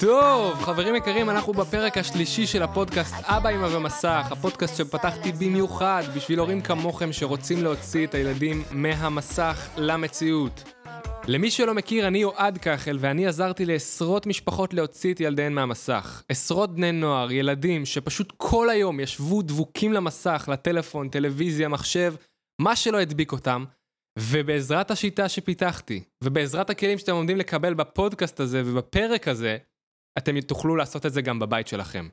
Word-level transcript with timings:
טוב, 0.00 0.62
חברים 0.62 0.94
יקרים, 0.94 1.30
אנחנו 1.30 1.52
בפרק 1.52 1.98
השלישי 1.98 2.46
של 2.46 2.62
הפודקאסט 2.62 3.14
אבא 3.22 3.50
אמא 3.50 3.66
ומסך, 3.76 4.26
הפודקאסט 4.30 4.76
שפתחתי 4.76 5.32
במיוחד 5.32 6.02
בשביל 6.16 6.38
הורים 6.38 6.60
כמוכם 6.60 7.12
שרוצים 7.12 7.62
להוציא 7.62 8.06
את 8.06 8.14
הילדים 8.14 8.62
מהמסך 8.70 9.68
למציאות. 9.76 10.72
למי 11.26 11.50
שלא 11.50 11.74
מכיר, 11.74 12.06
אני 12.06 12.24
אוהד 12.24 12.58
כחל, 12.58 12.96
ואני 13.00 13.26
עזרתי 13.26 13.64
לעשרות 13.64 14.26
משפחות 14.26 14.74
להוציא 14.74 15.14
את 15.14 15.20
ילדיהן 15.20 15.52
מהמסך. 15.52 16.22
עשרות 16.28 16.74
בני 16.74 16.92
נוער, 16.92 17.32
ילדים, 17.32 17.86
שפשוט 17.86 18.32
כל 18.36 18.70
היום 18.70 19.00
ישבו 19.00 19.42
דבוקים 19.42 19.92
למסך, 19.92 20.48
לטלפון, 20.52 21.08
טלוויזיה, 21.08 21.68
מחשב, 21.68 22.14
מה 22.60 22.76
שלא 22.76 23.00
הדביק 23.00 23.32
אותם, 23.32 23.64
ובעזרת 24.18 24.90
השיטה 24.90 25.28
שפיתחתי, 25.28 26.02
ובעזרת 26.24 26.70
הכלים 26.70 26.98
שאתם 26.98 27.12
עומדים 27.12 27.36
לקבל 27.36 27.74
בפודקאסט 27.74 28.40
הזה 28.40 28.62
ובפרק 28.64 29.28
הזה, 29.28 29.56
אתם 30.18 30.40
תוכלו 30.40 30.76
לעשות 30.76 31.06
את 31.06 31.12
זה 31.12 31.22
גם 31.22 31.38
בבית 31.38 31.68
שלכם. 31.68 32.08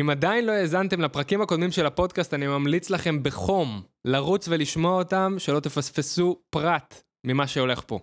אם 0.00 0.10
עדיין 0.10 0.46
לא 0.46 0.52
האזנתם 0.52 1.00
לפרקים 1.00 1.40
הקודמים 1.40 1.72
של 1.72 1.86
הפודקאסט, 1.86 2.34
אני 2.34 2.46
ממליץ 2.46 2.90
לכם 2.90 3.22
בחום 3.22 3.82
לרוץ 4.04 4.48
ולשמוע 4.48 4.98
אותם, 4.98 5.34
שלא 5.38 5.60
תפספסו 5.60 6.42
פרט 6.50 7.02
ממה 7.26 7.46
שהולך 7.46 7.82
פה. 7.86 7.98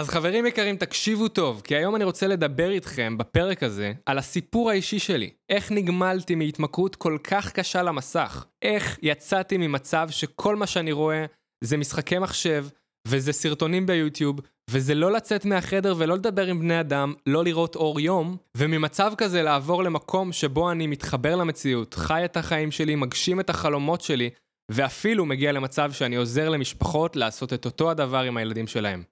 אז 0.00 0.08
חברים 0.08 0.46
יקרים, 0.46 0.76
תקשיבו 0.76 1.28
טוב, 1.28 1.60
כי 1.64 1.76
היום 1.76 1.96
אני 1.96 2.04
רוצה 2.04 2.26
לדבר 2.26 2.70
איתכם 2.70 3.18
בפרק 3.18 3.62
הזה 3.62 3.92
על 4.06 4.18
הסיפור 4.18 4.70
האישי 4.70 4.98
שלי. 4.98 5.30
איך 5.48 5.72
נגמלתי 5.72 6.34
מהתמכרות 6.34 6.96
כל 6.96 7.18
כך 7.24 7.52
קשה 7.52 7.82
למסך. 7.82 8.46
איך 8.62 8.98
יצאתי 9.02 9.56
ממצב 9.56 10.08
שכל 10.10 10.56
מה 10.56 10.66
שאני 10.66 10.92
רואה 10.92 11.26
זה 11.64 11.76
משחקי 11.76 12.18
מחשב, 12.18 12.66
וזה 13.08 13.32
סרטונים 13.32 13.86
ביוטיוב, 13.86 14.40
וזה 14.72 14.94
לא 14.94 15.12
לצאת 15.12 15.44
מהחדר 15.44 15.94
ולא 15.98 16.14
לדבר 16.14 16.46
עם 16.46 16.60
בני 16.60 16.80
אדם, 16.80 17.14
לא 17.26 17.44
לראות 17.44 17.76
אור 17.76 18.00
יום, 18.00 18.36
וממצב 18.56 19.12
כזה 19.18 19.42
לעבור 19.42 19.84
למקום 19.84 20.32
שבו 20.32 20.70
אני 20.70 20.86
מתחבר 20.86 21.36
למציאות, 21.36 21.94
חי 21.94 22.24
את 22.24 22.36
החיים 22.36 22.70
שלי, 22.70 22.94
מגשים 22.94 23.40
את 23.40 23.50
החלומות 23.50 24.00
שלי, 24.00 24.30
ואפילו 24.72 25.26
מגיע 25.26 25.52
למצב 25.52 25.92
שאני 25.92 26.16
עוזר 26.16 26.48
למשפחות 26.48 27.16
לעשות 27.16 27.52
את 27.52 27.64
אותו 27.64 27.90
הדבר 27.90 28.20
עם 28.22 28.36
הילדים 28.36 28.66
שלהם. 28.66 29.02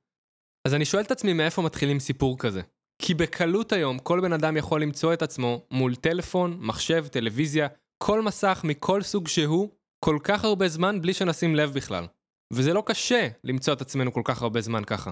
אז 0.66 0.74
אני 0.74 0.84
שואל 0.84 1.02
את 1.02 1.10
עצמי 1.10 1.32
מאיפה 1.32 1.62
מתחילים 1.62 2.00
סיפור 2.00 2.38
כזה. 2.38 2.62
כי 3.02 3.14
בקלות 3.14 3.72
היום 3.72 3.98
כל 3.98 4.20
בן 4.20 4.32
אדם 4.32 4.56
יכול 4.56 4.82
למצוא 4.82 5.12
את 5.12 5.22
עצמו 5.22 5.66
מול 5.70 5.94
טלפון, 5.94 6.56
מחשב, 6.60 7.06
טלוויזיה, 7.06 7.68
כל 8.02 8.22
מסך 8.22 8.60
מכל 8.64 9.02
סוג 9.02 9.28
שהוא, 9.28 9.68
כל 10.04 10.18
כך 10.22 10.44
הרבה 10.44 10.68
זמן 10.68 11.02
בלי 11.02 11.14
שנשים 11.14 11.54
לב 11.54 11.72
בכלל. 11.72 12.06
וזה 12.52 12.72
לא 12.72 12.82
קשה 12.86 13.28
למצוא 13.44 13.72
את 13.72 13.80
עצמנו 13.80 14.12
כל 14.12 14.22
כך 14.24 14.42
הרבה 14.42 14.60
זמן 14.60 14.84
ככה. 14.84 15.10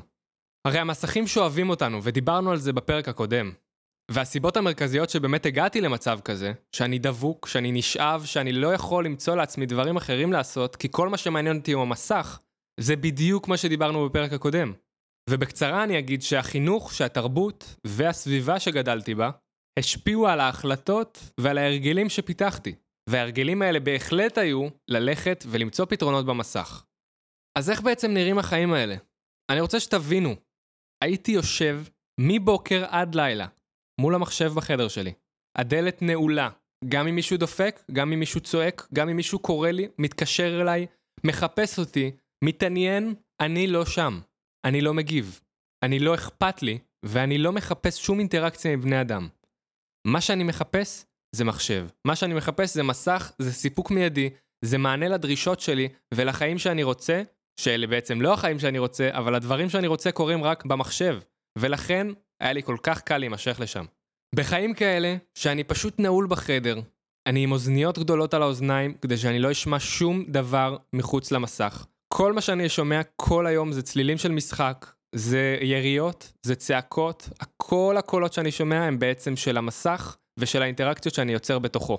הרי 0.66 0.78
המסכים 0.78 1.26
שואבים 1.26 1.70
אותנו, 1.70 2.00
ודיברנו 2.02 2.50
על 2.50 2.56
זה 2.56 2.72
בפרק 2.72 3.08
הקודם. 3.08 3.52
והסיבות 4.10 4.56
המרכזיות 4.56 5.10
שבאמת 5.10 5.46
הגעתי 5.46 5.80
למצב 5.80 6.18
כזה, 6.24 6.52
שאני 6.72 6.98
דבוק, 6.98 7.48
שאני 7.48 7.72
נשאב, 7.72 8.24
שאני 8.24 8.52
לא 8.52 8.74
יכול 8.74 9.04
למצוא 9.04 9.36
לעצמי 9.36 9.66
דברים 9.66 9.96
אחרים 9.96 10.32
לעשות, 10.32 10.76
כי 10.76 10.88
כל 10.90 11.08
מה 11.08 11.16
שמעניין 11.16 11.56
אותי 11.56 11.72
הוא 11.72 11.82
המסך, 11.82 12.40
זה 12.80 12.96
בדיוק 12.96 13.48
מה 13.48 13.56
שדיברנו 13.56 14.08
בפרק 14.08 14.32
הקודם. 14.32 14.72
ובקצרה 15.30 15.84
אני 15.84 15.98
אגיד 15.98 16.22
שהחינוך, 16.22 16.94
שהתרבות 16.94 17.76
והסביבה 17.86 18.60
שגדלתי 18.60 19.14
בה, 19.14 19.30
השפיעו 19.78 20.26
על 20.28 20.40
ההחלטות 20.40 21.30
ועל 21.40 21.58
ההרגלים 21.58 22.08
שפיתחתי. 22.08 22.74
וההרגלים 23.10 23.62
האלה 23.62 23.80
בהחלט 23.80 24.38
היו 24.38 24.68
ללכת 24.88 25.44
ולמצוא 25.48 25.84
פתרונות 25.84 26.26
במסך. 26.26 26.84
אז 27.58 27.70
איך 27.70 27.80
בעצם 27.80 28.10
נראים 28.10 28.38
החיים 28.38 28.72
האלה? 28.72 28.96
אני 29.50 29.60
רוצה 29.60 29.80
שתבינו, 29.80 30.34
הייתי 31.04 31.32
יושב 31.32 31.82
מבוקר 32.20 32.84
עד 32.88 33.14
לילה 33.14 33.46
מול 34.00 34.14
המחשב 34.14 34.52
בחדר 34.54 34.88
שלי. 34.88 35.12
הדלת 35.58 36.02
נעולה, 36.02 36.50
גם 36.88 37.08
אם 37.08 37.14
מישהו 37.14 37.36
דופק, 37.36 37.80
גם 37.92 38.12
אם 38.12 38.18
מישהו 38.18 38.40
צועק, 38.40 38.88
גם 38.94 39.08
אם 39.08 39.16
מישהו 39.16 39.38
קורא 39.38 39.70
לי, 39.70 39.88
מתקשר 39.98 40.60
אליי, 40.62 40.86
מחפש 41.24 41.78
אותי, 41.78 42.10
מתעניין, 42.44 43.14
אני 43.40 43.66
לא 43.66 43.84
שם. 43.84 44.20
אני 44.66 44.80
לא 44.80 44.94
מגיב. 44.94 45.40
אני 45.82 45.98
לא 45.98 46.14
אכפת 46.14 46.62
לי, 46.62 46.78
ואני 47.04 47.38
לא 47.38 47.52
מחפש 47.52 48.06
שום 48.06 48.18
אינטראקציה 48.18 48.72
עם 48.72 48.80
בני 48.80 49.00
אדם. 49.00 49.28
מה 50.06 50.20
שאני 50.20 50.44
מחפש 50.44 51.04
זה 51.34 51.44
מחשב. 51.44 51.86
מה 52.06 52.16
שאני 52.16 52.34
מחפש 52.34 52.74
זה 52.74 52.82
מסך, 52.82 53.32
זה 53.38 53.52
סיפוק 53.52 53.90
מיידי, 53.90 54.30
זה 54.64 54.78
מענה 54.78 55.08
לדרישות 55.08 55.60
שלי 55.60 55.88
ולחיים 56.14 56.58
שאני 56.58 56.82
רוצה, 56.82 57.22
שאלה 57.60 57.86
בעצם 57.86 58.20
לא 58.20 58.32
החיים 58.32 58.58
שאני 58.58 58.78
רוצה, 58.78 59.08
אבל 59.12 59.34
הדברים 59.34 59.68
שאני 59.68 59.86
רוצה 59.86 60.12
קורים 60.12 60.44
רק 60.44 60.64
במחשב, 60.64 61.18
ולכן 61.58 62.06
היה 62.40 62.52
לי 62.52 62.62
כל 62.62 62.76
כך 62.82 63.00
קל 63.00 63.18
להימשך 63.18 63.60
לשם. 63.60 63.84
בחיים 64.34 64.74
כאלה, 64.74 65.16
שאני 65.34 65.64
פשוט 65.64 65.98
נעול 65.98 66.26
בחדר, 66.26 66.80
אני 67.26 67.42
עם 67.42 67.52
אוזניות 67.52 67.98
גדולות 67.98 68.34
על 68.34 68.42
האוזניים, 68.42 68.94
כדי 68.94 69.16
שאני 69.16 69.38
לא 69.38 69.50
אשמע 69.50 69.76
שום 69.80 70.24
דבר 70.28 70.76
מחוץ 70.92 71.32
למסך. 71.32 71.86
כל 72.14 72.32
מה 72.32 72.40
שאני 72.40 72.68
שומע 72.68 73.00
כל 73.16 73.46
היום 73.46 73.72
זה 73.72 73.82
צלילים 73.82 74.18
של 74.18 74.32
משחק, 74.32 74.92
זה 75.14 75.58
יריות, 75.60 76.32
זה 76.42 76.54
צעקות, 76.54 77.28
כל 77.56 77.96
הקולות 77.98 78.32
שאני 78.32 78.50
שומע 78.50 78.84
הם 78.84 78.98
בעצם 78.98 79.36
של 79.36 79.56
המסך 79.56 80.16
ושל 80.38 80.62
האינטראקציות 80.62 81.14
שאני 81.14 81.32
יוצר 81.32 81.58
בתוכו. 81.58 81.98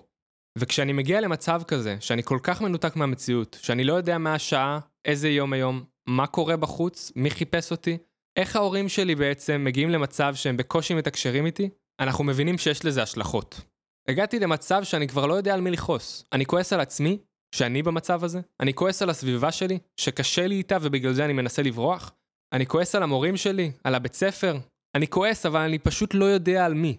וכשאני 0.57 0.93
מגיע 0.93 1.21
למצב 1.21 1.61
כזה, 1.67 1.97
שאני 1.99 2.23
כל 2.23 2.39
כך 2.43 2.61
מנותק 2.61 2.95
מהמציאות, 2.95 3.57
שאני 3.61 3.83
לא 3.83 3.93
יודע 3.93 4.17
מה 4.17 4.33
השעה, 4.33 4.79
איזה 5.07 5.29
יום 5.29 5.53
היום, 5.53 5.83
מה 6.07 6.27
קורה 6.27 6.57
בחוץ, 6.57 7.11
מי 7.15 7.31
חיפש 7.31 7.71
אותי, 7.71 7.97
איך 8.35 8.55
ההורים 8.55 8.89
שלי 8.89 9.15
בעצם 9.15 9.63
מגיעים 9.63 9.89
למצב 9.89 10.35
שהם 10.35 10.57
בקושי 10.57 10.93
מתקשרים 10.93 11.45
איתי, 11.45 11.69
אנחנו 11.99 12.23
מבינים 12.23 12.57
שיש 12.57 12.85
לזה 12.85 13.03
השלכות. 13.03 13.61
הגעתי 14.07 14.39
למצב 14.39 14.83
שאני 14.83 15.07
כבר 15.07 15.25
לא 15.25 15.33
יודע 15.33 15.53
על 15.53 15.61
מי 15.61 15.71
לכעוס. 15.71 16.25
אני 16.33 16.45
כועס 16.45 16.73
על 16.73 16.79
עצמי, 16.79 17.17
שאני 17.55 17.83
במצב 17.83 18.23
הזה, 18.23 18.41
אני 18.59 18.73
כועס 18.73 19.01
על 19.01 19.09
הסביבה 19.09 19.51
שלי, 19.51 19.79
שקשה 19.99 20.47
לי 20.47 20.55
איתה 20.55 20.77
ובגלל 20.81 21.13
זה 21.13 21.25
אני 21.25 21.33
מנסה 21.33 21.61
לברוח, 21.61 22.11
אני 22.53 22.65
כועס 22.65 22.95
על 22.95 23.03
המורים 23.03 23.37
שלי, 23.37 23.71
על 23.83 23.95
הבית 23.95 24.13
ספר, 24.13 24.57
אני 24.95 25.07
כועס 25.07 25.45
אבל 25.45 25.59
אני 25.59 25.79
פשוט 25.79 26.13
לא 26.13 26.25
יודע 26.25 26.65
על 26.65 26.73
מי. 26.73 26.97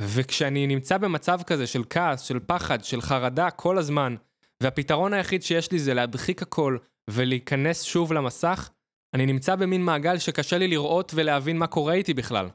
וכשאני 0.00 0.66
נמצא 0.66 0.98
במצב 0.98 1.42
כזה 1.42 1.66
של 1.66 1.82
כעס, 1.90 2.20
של 2.20 2.40
פחד, 2.46 2.84
של 2.84 3.00
חרדה 3.00 3.50
כל 3.50 3.78
הזמן, 3.78 4.16
והפתרון 4.62 5.12
היחיד 5.12 5.42
שיש 5.42 5.72
לי 5.72 5.78
זה 5.78 5.94
להדחיק 5.94 6.42
הכל 6.42 6.76
ולהיכנס 7.10 7.82
שוב 7.82 8.12
למסך, 8.12 8.70
אני 9.14 9.26
נמצא 9.26 9.56
במין 9.56 9.84
מעגל 9.84 10.18
שקשה 10.18 10.58
לי 10.58 10.68
לראות 10.68 11.12
ולהבין 11.14 11.58
מה 11.58 11.66
קורה 11.66 11.94
איתי 11.94 12.14
בכלל. 12.14 12.48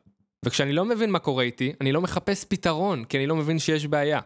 וכשאני 0.46 0.74
לא 0.74 0.86
מבין 0.86 1.10
מה 1.12 1.20
קורה 1.20 1.44
איתי, 1.44 1.74
אני 1.82 1.92
לא 1.92 2.02
מחפש 2.02 2.46
פתרון, 2.46 3.04
כי 3.06 3.18
אני 3.18 3.28
לא 3.28 3.36
מבין 3.36 3.60
שיש 3.60 3.88
בעיה. 3.88 4.20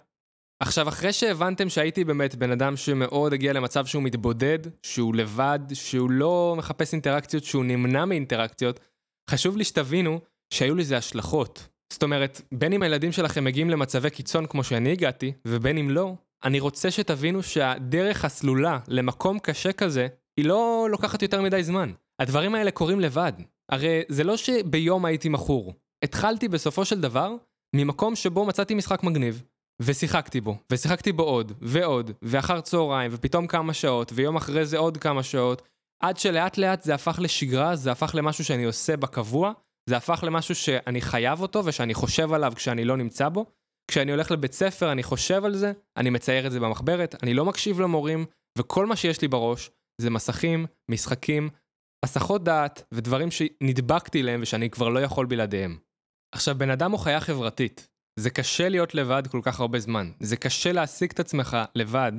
עכשיו, 0.59 0.89
אחרי 0.89 1.13
שהבנתם 1.13 1.69
שהייתי 1.69 2.03
באמת 2.03 2.35
בן 2.35 2.51
אדם 2.51 2.77
שמאוד 2.77 3.33
הגיע 3.33 3.53
למצב 3.53 3.85
שהוא 3.85 4.03
מתבודד, 4.03 4.59
שהוא 4.83 5.15
לבד, 5.15 5.59
שהוא 5.73 6.11
לא 6.11 6.55
מחפש 6.57 6.93
אינטראקציות, 6.93 7.43
שהוא 7.43 7.65
נמנע 7.65 8.05
מאינטראקציות, 8.05 8.79
חשוב 9.29 9.57
לי 9.57 9.63
שתבינו 9.63 10.19
שהיו 10.53 10.75
לזה 10.75 10.97
השלכות. 10.97 11.67
זאת 11.93 12.03
אומרת, 12.03 12.41
בין 12.51 12.73
אם 12.73 12.83
הילדים 12.83 13.11
שלכם 13.11 13.43
מגיעים 13.43 13.69
למצבי 13.69 14.09
קיצון 14.09 14.45
כמו 14.45 14.63
שאני 14.63 14.91
הגעתי, 14.91 15.33
ובין 15.47 15.77
אם 15.77 15.89
לא, 15.89 16.15
אני 16.44 16.59
רוצה 16.59 16.91
שתבינו 16.91 17.44
שהדרך 17.44 18.25
הסלולה 18.25 18.79
למקום 18.88 19.40
קשה 19.40 19.74
כזה, 19.74 20.07
היא 20.38 20.46
לא 20.46 20.88
לוקחת 20.91 21.22
יותר 21.22 21.41
מדי 21.41 21.63
זמן. 21.63 21.91
הדברים 22.19 22.56
האלה 22.56 22.72
קורים 22.72 23.00
לבד. 23.00 23.34
הרי 23.72 24.02
זה 24.09 24.24
לא 24.24 24.38
שביום 24.38 25.06
הייתי 25.06 25.29
מכור. 25.29 25.74
התחלתי 26.03 26.47
בסופו 26.47 26.85
של 26.85 27.02
דבר 27.02 27.35
ממקום 27.75 28.16
שבו 28.16 28.46
מצאתי 28.46 28.74
משחק 28.74 29.03
מגניב, 29.03 29.44
ושיחקתי 29.81 30.41
בו, 30.41 30.57
ושיחקתי 30.72 31.12
בו 31.12 31.24
עוד, 31.24 31.52
ועוד, 31.62 32.12
ואחר 32.22 32.61
צהריים, 32.61 33.11
ופתאום 33.14 33.47
כמה 33.47 33.73
שעות, 33.73 34.11
ויום 34.16 34.35
אחרי 34.35 34.66
זה 34.66 34.78
עוד 34.78 34.97
כמה 34.97 35.23
שעות, 35.23 35.61
עד 36.03 36.17
שלאט 36.17 36.58
לאט 36.58 36.84
זה 36.84 36.94
הפך 36.94 37.20
לשגרה, 37.22 37.76
זה 37.76 37.91
הפך 37.91 38.16
למשהו 38.16 38.46
שאני 38.46 38.64
עושה 38.64 38.97
בקבוע, 38.97 39.52
זה 39.90 39.97
הפך 39.97 40.23
למשהו 40.28 40.55
שאני 40.55 41.02
חייב 41.02 41.41
אותו 41.41 41.66
ושאני 41.66 41.94
חושב 41.94 42.34
עליו 42.34 42.53
כשאני 42.55 42.85
לא 42.85 42.97
נמצא 42.97 43.29
בו. 43.29 43.46
כשאני 43.91 44.11
הולך 44.11 44.32
לבית 44.32 44.53
ספר 44.53 44.91
אני 44.91 45.03
חושב 45.03 45.46
על 45.46 45.55
זה, 45.55 45.72
אני 45.97 46.09
מצייר 46.09 46.47
את 46.47 46.52
זה 46.52 46.59
במחברת, 46.59 47.23
אני 47.23 47.34
לא 47.34 47.46
מקשיב 47.46 47.82
למורים, 47.82 48.26
וכל 48.58 48.85
מה 48.85 48.96
שיש 48.96 49.22
לי 49.22 49.28
בראש 49.28 49.72
זה 50.02 50.09
מסכים, 50.09 50.66
משחקים, 50.91 51.49
הסחות 52.05 52.43
דעת 52.43 52.84
ודברים 52.91 53.32
שנדבקתי 53.32 54.23
להם 54.23 54.41
ושאני 54.41 54.70
כבר 54.70 54.90
לא 54.90 54.99
יכול 54.99 55.26
בלעדיהם. 55.26 55.78
עכשיו, 56.35 56.55
בן 56.58 56.70
אדם 56.70 56.91
הוא 56.91 56.99
חיה 56.99 57.20
חברתית. 57.20 57.88
זה 58.20 58.29
קשה 58.29 58.70
להיות 58.70 58.96
לבד 58.96 59.23
כל 59.28 59.40
כך 59.43 59.59
הרבה 59.59 59.79
זמן. 59.79 60.11
זה 60.20 60.37
קשה 60.37 60.72
להשיג 60.72 61.11
את 61.11 61.20
עצמך 61.20 61.58
לבד 61.76 62.11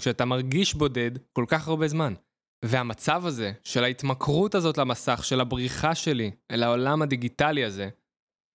כשאתה 0.00 0.24
מרגיש 0.24 0.74
בודד 0.74 1.10
כל 1.32 1.44
כך 1.48 1.68
הרבה 1.68 1.88
זמן. 1.88 2.14
והמצב 2.64 3.26
הזה, 3.26 3.52
של 3.64 3.84
ההתמכרות 3.84 4.54
הזאת 4.54 4.78
למסך, 4.78 5.24
של 5.24 5.40
הבריחה 5.40 5.94
שלי 5.94 6.30
אל 6.50 6.62
העולם 6.62 7.02
הדיגיטלי 7.02 7.64
הזה, 7.64 7.88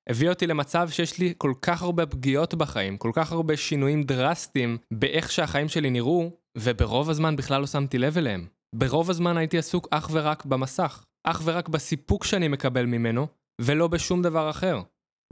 הביא 0.09 0.29
אותי 0.29 0.47
למצב 0.47 0.89
שיש 0.89 1.19
לי 1.19 1.33
כל 1.37 1.53
כך 1.61 1.81
הרבה 1.81 2.05
פגיעות 2.05 2.53
בחיים, 2.53 2.97
כל 2.97 3.11
כך 3.13 3.31
הרבה 3.31 3.57
שינויים 3.57 4.03
דרסטיים 4.03 4.77
באיך 4.93 5.31
שהחיים 5.31 5.69
שלי 5.69 5.89
נראו, 5.89 6.31
וברוב 6.57 7.09
הזמן 7.09 7.35
בכלל 7.35 7.61
לא 7.61 7.67
שמתי 7.67 7.97
לב 7.97 8.17
אליהם. 8.17 8.47
ברוב 8.75 9.09
הזמן 9.09 9.37
הייתי 9.37 9.57
עסוק 9.57 9.87
אך 9.91 10.09
ורק 10.11 10.45
במסך, 10.45 11.03
אך 11.23 11.41
ורק 11.45 11.69
בסיפוק 11.69 12.23
שאני 12.23 12.47
מקבל 12.47 12.85
ממנו, 12.85 13.27
ולא 13.61 13.87
בשום 13.87 14.21
דבר 14.21 14.49
אחר. 14.49 14.81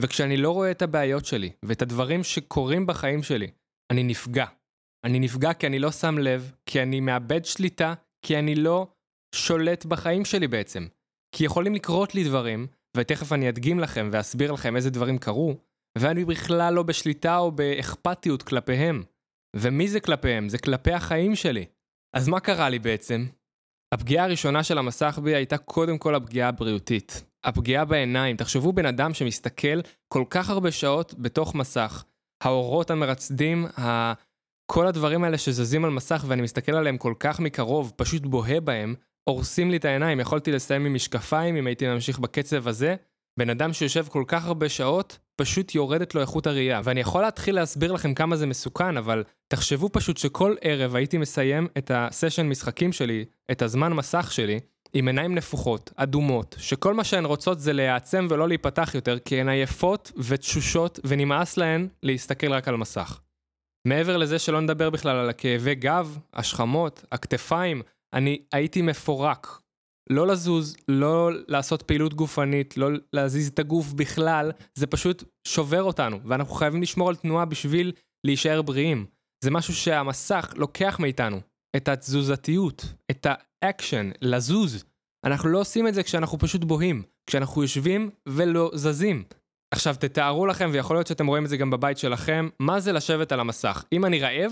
וכשאני 0.02 0.38
לא 0.38 0.52
רואה 0.52 0.72
את 0.72 0.82
הבעיות 0.82 1.26
שלי 1.26 1.52
ואת 1.66 1.82
הדברים 1.82 2.24
שקורים 2.24 2.86
בחיים 2.86 3.24
שלי, 3.24 3.48
אני 3.92 4.04
נפגע. 4.04 4.46
אני 5.06 5.20
נפגע 5.20 5.54
כי 5.54 5.68
אני 5.68 5.80
לא 5.80 5.92
שם 5.92 6.18
לב, 6.18 6.52
כי 6.66 6.82
אני 6.82 7.00
מאבד 7.00 7.46
שליטה, 7.46 7.94
כי 8.26 8.40
אני 8.40 8.56
לא 8.56 8.88
שולט 9.36 9.86
בחיים 9.86 10.26
שלי 10.26 10.48
בעצם. 10.48 10.88
כי 11.36 11.46
יכולים 11.46 11.76
לקרות 11.76 12.16
לי 12.16 12.24
דברים, 12.24 12.68
ותכף 12.98 13.34
אני 13.34 13.50
אדגים 13.50 13.80
לכם 13.80 14.10
ואסביר 14.12 14.52
לכם 14.52 14.76
איזה 14.76 14.90
דברים 14.90 15.18
קרו, 15.18 15.56
ואני 15.98 16.26
בכלל 16.26 16.74
לא 16.74 16.84
בשליטה 16.84 17.38
או 17.38 17.52
באכפתיות 17.52 18.44
כלפיהם. 18.44 19.04
ומי 19.56 19.88
זה 19.88 20.00
כלפיהם? 20.00 20.50
זה 20.50 20.58
כלפי 20.58 20.92
החיים 20.92 21.36
שלי. 21.36 21.66
אז 22.16 22.28
מה 22.28 22.40
קרה 22.40 22.70
לי 22.70 22.80
בעצם? 22.80 23.26
הפגיעה 23.94 24.26
הראשונה 24.26 24.64
של 24.64 24.78
המסך 24.78 25.20
בי 25.24 25.36
הייתה 25.36 25.58
קודם 25.58 25.98
כל 25.98 26.16
הפגיעה 26.16 26.50
הבריאותית. 26.50 27.24
הפגיעה 27.44 27.86
בעיניים. 27.86 28.38
תחשבו 28.38 28.74
בן 28.74 28.86
אדם 28.86 29.14
שמסתכל 29.14 29.82
כל 30.08 30.24
כך 30.30 30.50
הרבה 30.50 30.72
שעות 30.72 31.14
בתוך 31.18 31.56
מסך. 31.56 32.04
האורות 32.44 32.92
המרצדים, 32.92 33.66
ה... 33.80 34.14
כל 34.72 34.88
הדברים 34.88 35.24
האלה 35.24 35.38
שזזים 35.38 35.86
על 35.86 35.92
מסך 35.92 36.24
ואני 36.28 36.42
מסתכל 36.42 36.76
עליהם 36.76 36.98
כל 36.98 37.14
כך 37.20 37.40
מקרוב, 37.40 37.94
פשוט 37.96 38.22
בוהה 38.22 38.60
בהם, 38.60 38.96
הורסים 39.28 39.72
לי 39.72 39.78
את 39.78 39.86
העיניים. 39.86 40.20
יכולתי 40.20 40.52
לסיים 40.52 40.86
עם 40.86 40.94
משקפיים 40.94 41.56
אם 41.56 41.68
הייתי 41.68 41.88
ממשיך 41.88 42.20
בקצב 42.20 42.68
הזה. 42.68 42.96
בן 43.40 43.50
אדם 43.50 43.74
שיושב 43.74 44.06
כל 44.10 44.24
כך 44.28 44.46
הרבה 44.46 44.70
שעות, 44.70 45.18
פשוט 45.36 45.76
יורדת 45.76 46.16
לו 46.16 46.22
איכות 46.22 46.48
הראייה. 46.48 46.82
ואני 46.84 47.00
יכול 47.00 47.22
להתחיל 47.22 47.56
להסביר 47.56 47.92
לכם 47.92 48.14
כמה 48.14 48.36
זה 48.36 48.46
מסוכן, 48.46 48.98
אבל 48.98 49.24
תחשבו 49.48 49.90
פשוט 49.94 50.18
שכל 50.18 50.56
ערב 50.62 50.96
הייתי 50.96 51.18
מסיים 51.18 51.68
את 51.78 51.92
הסשן 51.94 52.50
משחקים 52.50 52.94
שלי, 52.94 53.26
את 53.52 53.62
הזמן 53.62 53.94
מסך 53.94 54.32
שלי, 54.32 54.60
עם 54.94 55.08
עיניים 55.08 55.36
נפוחות, 55.36 55.92
אדומות, 55.96 56.56
שכל 56.60 56.94
מה 56.94 57.04
שהן 57.04 57.26
רוצות 57.26 57.60
זה 57.60 57.74
להיעצם 57.74 58.28
ולא 58.30 58.48
להיפתח 58.48 58.92
יותר, 58.96 59.20
כי 59.20 59.42
הן 59.42 59.50
עייפות 59.50 60.12
ותשושות, 60.18 61.00
ונמאס 61.04 61.58
להן 61.58 61.88
להסתכל 62.04 62.54
רק 62.54 62.68
על 62.68 62.78
מסך. 62.78 63.20
מעבר 63.88 64.18
לזה 64.18 64.40
שלא 64.40 64.62
נדבר 64.62 64.90
בכלל 64.90 65.16
על 65.18 65.30
הכאבי 65.30 65.76
גב, 65.76 66.18
השכמות, 66.34 67.06
הכתפיים, 67.12 67.82
אני 68.18 68.42
הייתי 68.52 68.82
מפורק. 68.82 69.62
לא 70.10 70.28
לזוז, 70.28 70.76
לא 70.88 71.30
לעשות 71.48 71.82
פעילות 71.82 72.14
גופנית, 72.14 72.78
לא 72.78 72.88
להזיז 73.14 73.48
את 73.48 73.60
הגוף 73.60 73.94
בכלל, 73.94 74.52
זה 74.74 74.88
פשוט 74.88 75.24
שובר 75.48 75.84
אותנו, 75.84 76.20
ואנחנו 76.26 76.54
חייבים 76.54 76.82
לשמור 76.82 77.10
על 77.10 77.16
תנועה 77.16 77.46
בשביל 77.46 77.92
להישאר 78.24 78.62
בריאים. 78.62 79.06
זה 79.44 79.52
משהו 79.52 79.76
שהמסך 79.76 80.54
לוקח 80.56 80.98
מאיתנו, 81.00 81.42
את 81.76 81.88
התזוזתיות, 81.88 82.86
את 83.12 83.28
האקשן, 83.30 84.12
לזוז. 84.22 84.86
אנחנו 85.26 85.50
לא 85.50 85.60
עושים 85.60 85.88
את 85.88 85.94
זה 85.94 86.04
כשאנחנו 86.04 86.38
פשוט 86.38 86.64
בוהים, 86.64 87.04
כשאנחנו 87.30 87.62
יושבים 87.62 88.10
ולא 88.30 88.72
זזים. 88.74 89.24
עכשיו 89.74 89.96
תתארו 90.00 90.46
לכם, 90.46 90.70
ויכול 90.74 90.96
להיות 90.96 91.08
שאתם 91.08 91.28
רואים 91.28 91.44
את 91.44 91.50
זה 91.50 91.58
גם 91.58 91.70
בבית 91.70 91.98
שלכם, 91.98 92.50
מה 92.60 92.80
זה 92.80 92.92
לשבת 92.92 93.32
על 93.32 93.40
המסך. 93.40 93.84
אם 93.94 94.06
אני 94.06 94.20
רעב, 94.20 94.52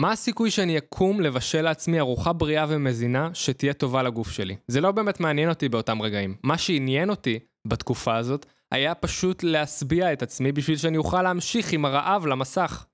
מה 0.00 0.12
הסיכוי 0.12 0.50
שאני 0.50 0.78
אקום 0.78 1.20
לבשל 1.20 1.62
לעצמי 1.62 2.00
ארוחה 2.00 2.32
בריאה 2.32 2.66
ומזינה 2.68 3.30
שתהיה 3.34 3.72
טובה 3.72 4.02
לגוף 4.02 4.30
שלי? 4.30 4.56
זה 4.68 4.80
לא 4.80 4.92
באמת 4.92 5.20
מעניין 5.20 5.48
אותי 5.48 5.68
באותם 5.68 6.02
רגעים. 6.02 6.36
מה 6.42 6.58
שעניין 6.58 7.10
אותי 7.10 7.38
בתקופה 7.66 8.16
הזאת 8.16 8.46
היה 8.72 8.94
פשוט 8.94 9.42
להשביע 9.42 10.12
את 10.12 10.22
עצמי 10.22 10.52
בשביל 10.52 10.76
שאני 10.76 10.96
אוכל 10.96 11.22
להמשיך 11.22 11.72
עם 11.72 11.84
הרעב 11.84 12.26
למסך. 12.26 12.86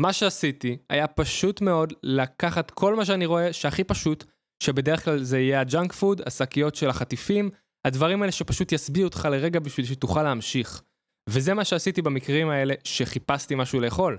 מה 0.00 0.12
שעשיתי 0.12 0.76
היה 0.90 1.06
פשוט 1.06 1.60
מאוד 1.60 1.92
לקחת 2.02 2.70
כל 2.70 2.94
מה 2.94 3.04
שאני 3.04 3.26
רואה 3.26 3.52
שהכי 3.52 3.84
פשוט, 3.84 4.24
שבדרך 4.62 5.04
כלל 5.04 5.22
זה 5.22 5.38
יהיה 5.38 5.60
ה 5.60 5.66
junk 5.66 5.92
food, 5.92 6.22
השקיות 6.26 6.74
של 6.74 6.90
החטיפים, 6.90 7.50
הדברים 7.86 8.22
האלה 8.22 8.32
שפשוט 8.32 8.72
ישביעו 8.72 9.08
אותך 9.08 9.28
לרגע 9.30 9.60
בשביל 9.60 9.86
שתוכל 9.86 10.22
להמשיך. 10.22 10.82
וזה 11.28 11.54
מה 11.54 11.64
שעשיתי 11.64 12.02
במקרים 12.02 12.48
האלה 12.48 12.74
שחיפשתי 12.84 13.54
משהו 13.54 13.80
לאכול. 13.80 14.18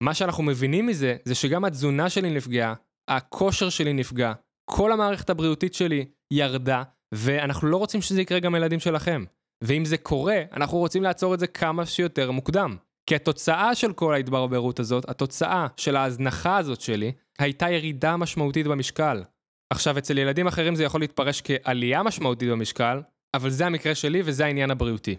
מה 0.00 0.14
שאנחנו 0.14 0.42
מבינים 0.42 0.86
מזה, 0.86 1.16
זה 1.24 1.34
שגם 1.34 1.64
התזונה 1.64 2.10
שלי 2.10 2.30
נפגעה, 2.30 2.74
הכושר 3.08 3.68
שלי 3.68 3.92
נפגע, 3.92 4.32
כל 4.70 4.92
המערכת 4.92 5.30
הבריאותית 5.30 5.74
שלי 5.74 6.04
ירדה, 6.30 6.82
ואנחנו 7.12 7.68
לא 7.68 7.76
רוצים 7.76 8.02
שזה 8.02 8.22
יקרה 8.22 8.40
גם 8.40 8.54
לילדים 8.54 8.80
שלכם. 8.80 9.24
ואם 9.64 9.84
זה 9.84 9.96
קורה, 9.96 10.42
אנחנו 10.52 10.78
רוצים 10.78 11.02
לעצור 11.02 11.34
את 11.34 11.40
זה 11.40 11.46
כמה 11.46 11.86
שיותר 11.86 12.30
מוקדם. 12.30 12.76
כי 13.06 13.14
התוצאה 13.14 13.74
של 13.74 13.92
כל 13.92 14.14
ההתברברות 14.14 14.80
הזאת, 14.80 15.10
התוצאה 15.10 15.66
של 15.76 15.96
ההזנחה 15.96 16.56
הזאת 16.56 16.80
שלי, 16.80 17.12
הייתה 17.38 17.70
ירידה 17.70 18.16
משמעותית 18.16 18.66
במשקל. 18.66 19.22
עכשיו, 19.70 19.98
אצל 19.98 20.18
ילדים 20.18 20.46
אחרים 20.46 20.74
זה 20.74 20.84
יכול 20.84 21.00
להתפרש 21.00 21.42
כעלייה 21.44 22.02
משמעותית 22.02 22.48
במשקל, 22.48 23.02
אבל 23.34 23.50
זה 23.50 23.66
המקרה 23.66 23.94
שלי 23.94 24.22
וזה 24.24 24.44
העניין 24.44 24.70
הבריאותי. 24.70 25.16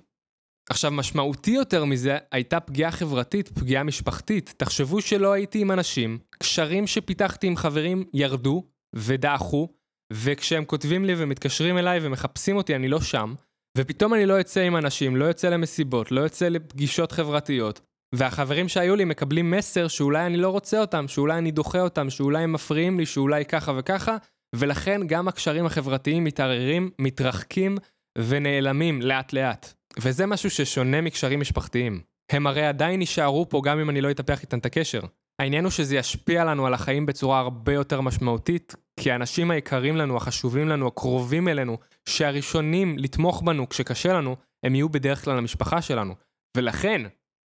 עכשיו, 0.69 0.91
משמעותי 0.91 1.51
יותר 1.51 1.85
מזה 1.85 2.17
הייתה 2.31 2.59
פגיעה 2.59 2.91
חברתית, 2.91 3.49
פגיעה 3.49 3.83
משפחתית. 3.83 4.53
תחשבו 4.57 5.01
שלא 5.01 5.33
הייתי 5.33 5.59
עם 5.59 5.71
אנשים, 5.71 6.19
קשרים 6.39 6.87
שפיתחתי 6.87 7.47
עם 7.47 7.55
חברים 7.55 8.03
ירדו 8.13 8.63
ודעכו, 8.95 9.69
וכשהם 10.13 10.65
כותבים 10.65 11.05
לי 11.05 11.13
ומתקשרים 11.17 11.77
אליי 11.77 11.99
ומחפשים 12.01 12.57
אותי, 12.57 12.75
אני 12.75 12.87
לא 12.87 13.01
שם, 13.01 13.33
ופתאום 13.77 14.13
אני 14.13 14.25
לא 14.25 14.33
יוצא 14.33 14.61
עם 14.61 14.77
אנשים, 14.77 15.15
לא 15.15 15.25
יוצא 15.25 15.49
למסיבות, 15.49 16.11
לא 16.11 16.21
יוצא 16.21 16.47
לפגישות 16.47 17.11
חברתיות, 17.11 17.81
והחברים 18.15 18.67
שהיו 18.67 18.95
לי 18.95 19.05
מקבלים 19.05 19.51
מסר 19.51 19.87
שאולי 19.87 20.25
אני 20.25 20.37
לא 20.37 20.49
רוצה 20.49 20.81
אותם, 20.81 21.07
שאולי 21.07 21.37
אני 21.37 21.51
דוחה 21.51 21.81
אותם, 21.81 22.09
שאולי 22.09 22.43
הם 22.43 22.53
מפריעים 22.53 22.99
לי, 22.99 23.05
שאולי 23.05 23.45
ככה 23.45 23.73
וככה, 23.77 24.17
ולכן 24.55 25.01
גם 25.07 25.27
הקשרים 25.27 25.65
החברתיים 25.65 26.23
מתערערים, 26.23 26.91
מתרחקים 26.99 27.77
ונעלמים 28.17 29.01
לאט 29.01 29.33
לאט. 29.33 29.76
וזה 30.01 30.25
משהו 30.25 30.49
ששונה 30.49 31.01
מקשרים 31.01 31.39
משפחתיים. 31.39 32.01
הם 32.31 32.47
הרי 32.47 32.65
עדיין 32.65 33.01
יישארו 33.01 33.49
פה 33.49 33.61
גם 33.63 33.79
אם 33.79 33.89
אני 33.89 34.01
לא 34.01 34.11
אטפח 34.11 34.41
איתם 34.41 34.57
את 34.57 34.65
הקשר. 34.65 35.01
העניין 35.39 35.63
הוא 35.63 35.71
שזה 35.71 35.95
ישפיע 35.95 36.45
לנו 36.45 36.67
על 36.67 36.73
החיים 36.73 37.05
בצורה 37.05 37.39
הרבה 37.39 37.73
יותר 37.73 38.01
משמעותית, 38.01 38.75
כי 38.99 39.11
האנשים 39.11 39.51
היקרים 39.51 39.97
לנו, 39.97 40.17
החשובים 40.17 40.67
לנו, 40.67 40.87
הקרובים 40.87 41.47
אלינו, 41.47 41.77
שהראשונים 42.09 42.97
לתמוך 42.97 43.41
בנו 43.41 43.69
כשקשה 43.69 44.13
לנו, 44.13 44.35
הם 44.63 44.75
יהיו 44.75 44.89
בדרך 44.89 45.25
כלל 45.25 45.37
המשפחה 45.37 45.81
שלנו. 45.81 46.13
ולכן, 46.57 47.01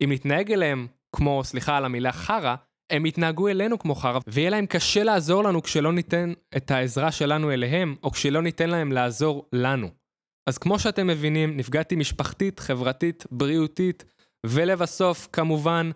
אם 0.04 0.12
נתנהג 0.12 0.52
אליהם 0.52 0.88
כמו, 1.16 1.44
סליחה 1.44 1.78
על 1.78 1.86
המילה 1.86 2.12
חרא, 2.12 2.56
הם 2.90 3.06
יתנהגו 3.06 3.48
אלינו 3.48 3.80
כמו 3.80 3.96
חרא, 3.96 4.20
ויהיה 4.28 4.50
להם 4.50 4.66
קשה 4.66 5.04
לעזור 5.04 5.44
לנו 5.44 5.64
כשלא 5.64 5.94
ניתן 5.94 6.34
את 6.58 6.72
העזרה 6.72 7.12
שלנו 7.12 7.52
אליהם, 7.52 7.96
או 8.04 8.12
כשלא 8.12 8.42
ניתן 8.42 8.70
להם 8.70 8.92
לעזור 8.92 9.50
לנו. 9.54 9.90
אז 10.48 10.58
כמו 10.58 10.80
שאתם 10.80 11.08
מבינים, 11.08 11.58
נפגעתי 11.58 11.96
משפחתית, 11.96 12.60
חברתית, 12.60 13.26
בריאותית, 13.32 14.06
ולבסוף, 14.46 15.28
כמובן, 15.34 15.92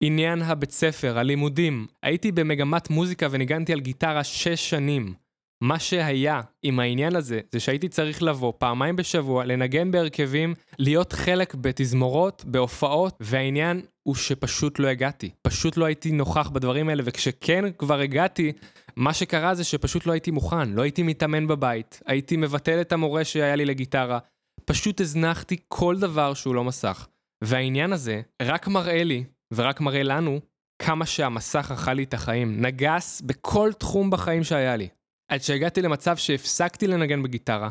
עניין 0.00 0.42
הבית 0.42 0.70
ספר, 0.70 1.18
הלימודים. 1.18 1.86
הייתי 2.02 2.32
במגמת 2.32 2.90
מוזיקה 2.90 3.26
וניגנתי 3.30 3.72
על 3.72 3.80
גיטרה 3.80 4.24
6 4.24 4.70
שנים. 4.70 5.14
מה 5.64 5.78
שהיה 5.78 6.40
עם 6.62 6.80
העניין 6.80 7.16
הזה, 7.16 7.40
זה 7.52 7.60
שהייתי 7.60 7.88
צריך 7.88 8.22
לבוא 8.22 8.52
פעמיים 8.58 8.96
בשבוע, 8.96 9.44
לנגן 9.44 9.90
בהרכבים, 9.90 10.54
להיות 10.78 11.12
חלק 11.12 11.54
בתזמורות, 11.54 12.44
בהופעות, 12.46 13.16
והעניין 13.20 13.80
הוא 14.02 14.14
שפשוט 14.14 14.78
לא 14.78 14.88
הגעתי. 14.88 15.30
פשוט 15.42 15.76
לא 15.76 15.84
הייתי 15.84 16.12
נוכח 16.12 16.48
בדברים 16.48 16.88
האלה, 16.88 17.02
וכשכן 17.06 17.64
כבר 17.78 18.00
הגעתי, 18.00 18.52
מה 18.96 19.14
שקרה 19.14 19.54
זה 19.54 19.64
שפשוט 19.64 20.06
לא 20.06 20.12
הייתי 20.12 20.30
מוכן, 20.30 20.70
לא 20.70 20.82
הייתי 20.82 21.02
מתאמן 21.02 21.46
בבית, 21.46 22.00
הייתי 22.06 22.36
מבטל 22.36 22.80
את 22.80 22.92
המורה 22.92 23.24
שהיה 23.24 23.56
לי 23.56 23.64
לגיטרה, 23.64 24.18
פשוט 24.64 25.00
הזנחתי 25.00 25.56
כל 25.68 25.96
דבר 25.98 26.34
שהוא 26.34 26.54
לא 26.54 26.64
מסך. 26.64 27.06
והעניין 27.44 27.92
הזה 27.92 28.20
רק 28.42 28.68
מראה 28.68 29.04
לי, 29.04 29.24
ורק 29.54 29.80
מראה 29.80 30.02
לנו, 30.02 30.40
כמה 30.82 31.06
שהמסך 31.06 31.70
אכל 31.74 31.92
לי 31.92 32.02
את 32.02 32.14
החיים, 32.14 32.60
נגס 32.60 33.20
בכל 33.20 33.72
תחום 33.78 34.10
בחיים 34.10 34.44
שהיה 34.44 34.76
לי. 34.76 34.88
עד 35.28 35.42
שהגעתי 35.42 35.82
למצב 35.82 36.16
שהפסקתי 36.16 36.86
לנגן 36.86 37.22
בגיטרה, 37.22 37.70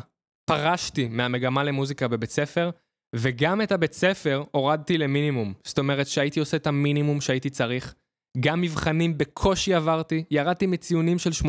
פרשתי 0.50 1.08
מהמגמה 1.08 1.64
למוזיקה 1.64 2.08
בבית 2.08 2.30
ספר, 2.30 2.70
וגם 3.16 3.62
את 3.62 3.72
הבית 3.72 3.92
ספר 3.92 4.44
הורדתי 4.50 4.98
למינימום. 4.98 5.54
זאת 5.64 5.78
אומרת 5.78 6.06
שהייתי 6.06 6.40
עושה 6.40 6.56
את 6.56 6.66
המינימום 6.66 7.20
שהייתי 7.20 7.50
צריך. 7.50 7.94
גם 8.40 8.60
מבחנים 8.60 9.18
בקושי 9.18 9.74
עברתי, 9.74 10.24
ירדתי 10.30 10.66
מציונים 10.66 11.18
של 11.18 11.30
80-90 11.30 11.48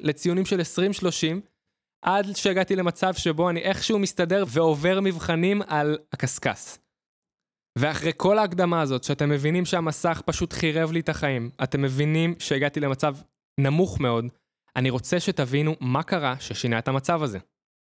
לציונים 0.00 0.46
של 0.46 0.60
20-30, 0.60 0.62
עד 2.04 2.36
שהגעתי 2.36 2.76
למצב 2.76 3.14
שבו 3.14 3.50
אני 3.50 3.60
איכשהו 3.60 3.98
מסתדר 3.98 4.44
ועובר 4.48 5.00
מבחנים 5.00 5.62
על 5.66 5.98
הקשקש. 6.12 6.78
ואחרי 7.78 8.12
כל 8.16 8.38
ההקדמה 8.38 8.80
הזאת, 8.80 9.04
שאתם 9.04 9.28
מבינים 9.28 9.64
שהמסך 9.64 10.22
פשוט 10.26 10.52
חירב 10.52 10.92
לי 10.92 11.00
את 11.00 11.08
החיים, 11.08 11.50
אתם 11.62 11.82
מבינים 11.82 12.34
שהגעתי 12.38 12.80
למצב 12.80 13.16
נמוך 13.60 14.00
מאוד, 14.00 14.24
אני 14.78 14.90
רוצה 14.90 15.20
שתבינו 15.20 15.74
מה 15.80 16.02
קרה 16.02 16.34
ששינה 16.40 16.78
את 16.78 16.88
המצב 16.88 17.22
הזה. 17.22 17.38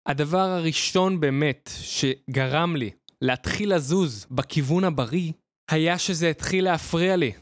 הדבר 0.08 0.38
הראשון 0.38 1.20
באמת 1.20 1.70
שגרם 1.80 2.76
לי 2.76 2.90
להתחיל 3.22 3.74
לזוז 3.74 4.26
בכיוון 4.30 4.84
הבריא, 4.84 5.32
היה 5.70 5.98
שזה 5.98 6.30
התחיל 6.30 6.64
להפריע 6.64 7.16
לי. 7.16 7.32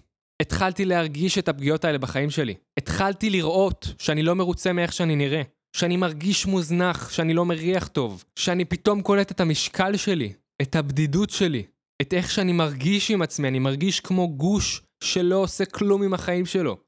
התחלתי 0.43 0.85
להרגיש 0.85 1.38
את 1.38 1.49
הפגיעות 1.49 1.85
האלה 1.85 1.99
בחיים 1.99 2.31
שלי. 2.31 2.55
התחלתי 2.78 3.31
לראות 3.31 3.95
שאני 3.99 4.23
לא 4.23 4.35
מרוצה 4.35 4.73
מאיך 4.73 4.93
שאני 4.93 5.17
נראה. 5.17 5.43
שאני 5.76 5.97
מרגיש 5.97 6.47
מוזנח, 6.47 7.11
שאני 7.11 7.35
לא 7.35 7.45
מריח 7.45 7.88
טוב. 7.88 8.25
שאני 8.38 8.64
פתאום 8.64 9.02
קולט 9.02 9.33
את 9.33 9.40
המשקל 9.40 9.97
שלי, 9.97 10.33
את 10.62 10.76
הבדידות 10.76 11.31
שלי. 11.31 11.62
את 12.02 12.14
איך 12.14 12.31
שאני 12.31 12.52
מרגיש 12.52 13.11
עם 13.11 13.23
עצמי, 13.23 13.49
אני 13.49 13.59
מרגיש 13.59 14.00
כמו 14.00 14.28
גוש 14.28 14.83
שלא 15.05 15.37
עושה 15.37 15.64
כלום 15.64 16.02
עם 16.02 16.14
החיים 16.14 16.47
שלו. 16.47 16.88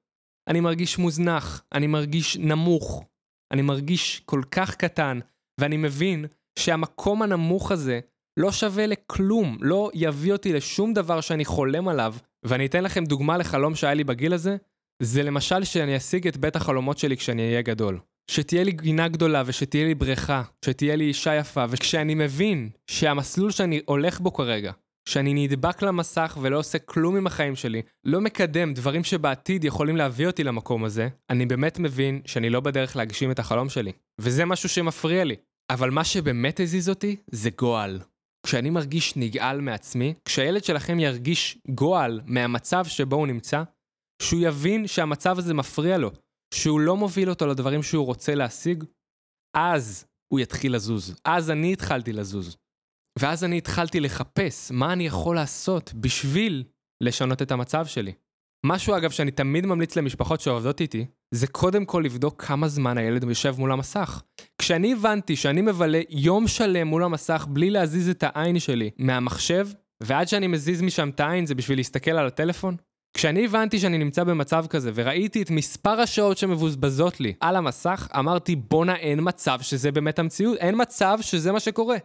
אני 0.50 0.60
מרגיש 0.60 0.98
מוזנח, 0.98 1.62
אני 1.72 1.86
מרגיש 1.86 2.36
נמוך, 2.36 3.04
אני 3.52 3.62
מרגיש 3.62 4.22
כל 4.24 4.42
כך 4.50 4.74
קטן, 4.74 5.18
ואני 5.60 5.76
מבין 5.76 6.26
שהמקום 6.58 7.22
הנמוך 7.22 7.72
הזה 7.72 8.00
לא 8.36 8.52
שווה 8.52 8.86
לכלום, 8.86 9.58
לא 9.60 9.90
יביא 9.94 10.32
אותי 10.32 10.52
לשום 10.52 10.94
דבר 10.94 11.20
שאני 11.20 11.44
חולם 11.44 11.88
עליו. 11.88 12.14
ואני 12.42 12.66
אתן 12.66 12.84
לכם 12.84 13.04
דוגמה 13.04 13.38
לחלום 13.38 13.74
שהיה 13.74 13.94
לי 13.94 14.04
בגיל 14.04 14.32
הזה, 14.32 14.56
זה 15.02 15.22
למשל 15.22 15.64
שאני 15.64 15.96
אשיג 15.96 16.26
את 16.26 16.36
בית 16.36 16.56
החלומות 16.56 16.98
שלי 16.98 17.16
כשאני 17.16 17.42
אהיה 17.42 17.62
גדול. 17.62 18.00
שתהיה 18.30 18.64
לי 18.64 18.72
גינה 18.72 19.08
גדולה 19.08 19.42
ושתהיה 19.46 19.84
לי 19.84 19.94
בריכה, 19.94 20.42
שתהיה 20.64 20.96
לי 20.96 21.04
אישה 21.04 21.34
יפה, 21.34 21.64
וכשאני 21.70 22.14
מבין 22.14 22.70
שהמסלול 22.86 23.50
שאני 23.50 23.80
הולך 23.86 24.20
בו 24.20 24.32
כרגע, 24.32 24.72
שאני 25.08 25.34
נדבק 25.34 25.82
למסך 25.82 26.38
ולא 26.40 26.58
עושה 26.58 26.78
כלום 26.78 27.16
עם 27.16 27.26
החיים 27.26 27.56
שלי, 27.56 27.82
לא 28.04 28.20
מקדם 28.20 28.74
דברים 28.74 29.04
שבעתיד 29.04 29.64
יכולים 29.64 29.96
להביא 29.96 30.26
אותי 30.26 30.44
למקום 30.44 30.84
הזה, 30.84 31.08
אני 31.30 31.46
באמת 31.46 31.78
מבין 31.78 32.22
שאני 32.26 32.50
לא 32.50 32.60
בדרך 32.60 32.96
להגשים 32.96 33.30
את 33.30 33.38
החלום 33.38 33.68
שלי. 33.68 33.92
וזה 34.20 34.44
משהו 34.44 34.68
שמפריע 34.68 35.24
לי. 35.24 35.36
אבל 35.70 35.90
מה 35.90 36.04
שבאמת 36.04 36.60
הזיז 36.60 36.88
אותי 36.88 37.16
זה 37.30 37.50
גועל. 37.58 38.00
כשאני 38.46 38.70
מרגיש 38.70 39.16
נגעל 39.16 39.60
מעצמי, 39.60 40.14
כשהילד 40.24 40.64
שלכם 40.64 41.00
ירגיש 41.00 41.58
גועל 41.68 42.20
מהמצב 42.24 42.84
שבו 42.84 43.16
הוא 43.16 43.26
נמצא, 43.26 43.62
שהוא 44.22 44.40
יבין 44.42 44.86
שהמצב 44.86 45.38
הזה 45.38 45.54
מפריע 45.54 45.98
לו, 45.98 46.10
שהוא 46.54 46.80
לא 46.80 46.96
מוביל 46.96 47.30
אותו 47.30 47.46
לדברים 47.46 47.82
שהוא 47.82 48.06
רוצה 48.06 48.34
להשיג, 48.34 48.84
אז 49.56 50.04
הוא 50.32 50.40
יתחיל 50.40 50.74
לזוז. 50.74 51.14
אז 51.24 51.50
אני 51.50 51.72
התחלתי 51.72 52.12
לזוז. 52.12 52.56
ואז 53.18 53.44
אני 53.44 53.58
התחלתי 53.58 54.00
לחפש 54.00 54.70
מה 54.70 54.92
אני 54.92 55.06
יכול 55.06 55.36
לעשות 55.36 55.92
בשביל 55.94 56.64
לשנות 57.00 57.42
את 57.42 57.52
המצב 57.52 57.86
שלי. 57.86 58.12
משהו 58.66 58.96
אגב 58.96 59.10
שאני 59.10 59.30
תמיד 59.30 59.66
ממליץ 59.66 59.96
למשפחות 59.96 60.40
שעובדות 60.40 60.80
איתי, 60.80 61.06
זה 61.34 61.46
קודם 61.46 61.84
כל 61.84 62.02
לבדוק 62.04 62.44
כמה 62.44 62.68
זמן 62.68 62.98
הילד 62.98 63.24
יושב 63.24 63.54
מול 63.58 63.72
המסך. 63.72 64.22
כשאני 64.58 64.92
הבנתי 64.92 65.36
שאני 65.36 65.60
מבלה 65.60 66.00
יום 66.08 66.48
שלם 66.48 66.86
מול 66.86 67.04
המסך 67.04 67.46
בלי 67.48 67.70
להזיז 67.70 68.08
את 68.08 68.24
העין 68.26 68.58
שלי 68.58 68.90
מהמחשב, 68.98 69.68
ועד 70.02 70.28
שאני 70.28 70.46
מזיז 70.46 70.82
משם 70.82 71.08
את 71.08 71.20
העין 71.20 71.46
זה 71.46 71.54
בשביל 71.54 71.78
להסתכל 71.78 72.10
על 72.10 72.26
הטלפון, 72.26 72.76
כשאני 73.16 73.44
הבנתי 73.44 73.78
שאני 73.78 73.98
נמצא 73.98 74.24
במצב 74.24 74.66
כזה 74.66 74.90
וראיתי 74.94 75.42
את 75.42 75.50
מספר 75.50 76.00
השעות 76.00 76.38
שמבוזבזות 76.38 77.20
לי 77.20 77.34
על 77.40 77.56
המסך, 77.56 78.08
אמרתי 78.18 78.56
בואנה 78.56 78.96
אין 78.96 79.18
מצב 79.22 79.60
שזה 79.60 79.92
באמת 79.92 80.18
המציאות, 80.18 80.58
אין 80.58 80.74
מצב 80.78 81.18
שזה 81.20 81.52
מה 81.52 81.60
שקורה. 81.60 81.96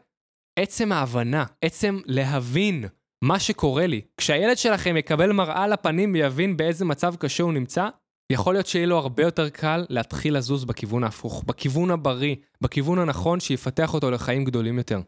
עצם 0.60 0.92
ההבנה, 0.92 1.46
עצם 1.62 2.00
להבין 2.06 2.86
מה 3.24 3.40
שקורה 3.40 3.88
לי, 3.88 4.02
כשהילד 4.18 4.58
שלכם 4.58 4.98
יקבל 4.98 5.32
מראה 5.32 5.68
לפנים 5.68 6.14
ויבין 6.14 6.58
באיזה 6.58 6.86
מצב 6.86 7.16
קשה 7.16 7.44
הוא 7.44 7.54
נמצא, 7.54 7.88
יכול 8.32 8.54
להיות 8.54 8.68
שיהיה 8.68 8.86
לו 8.86 8.98
הרבה 8.98 9.24
יותר 9.24 9.50
קל 9.50 9.86
להתחיל 9.90 10.38
לזוז 10.38 10.66
בכיוון 10.66 11.04
ההפוך, 11.04 11.44
בכיוון 11.44 11.92
הבריא, 11.92 12.36
בכיוון 12.62 13.00
הנכון 13.00 13.40
שיפתח 13.40 13.94
אותו 13.94 14.12
לחיים 14.12 14.46
גדולים 14.46 14.78
יותר. 14.78 15.00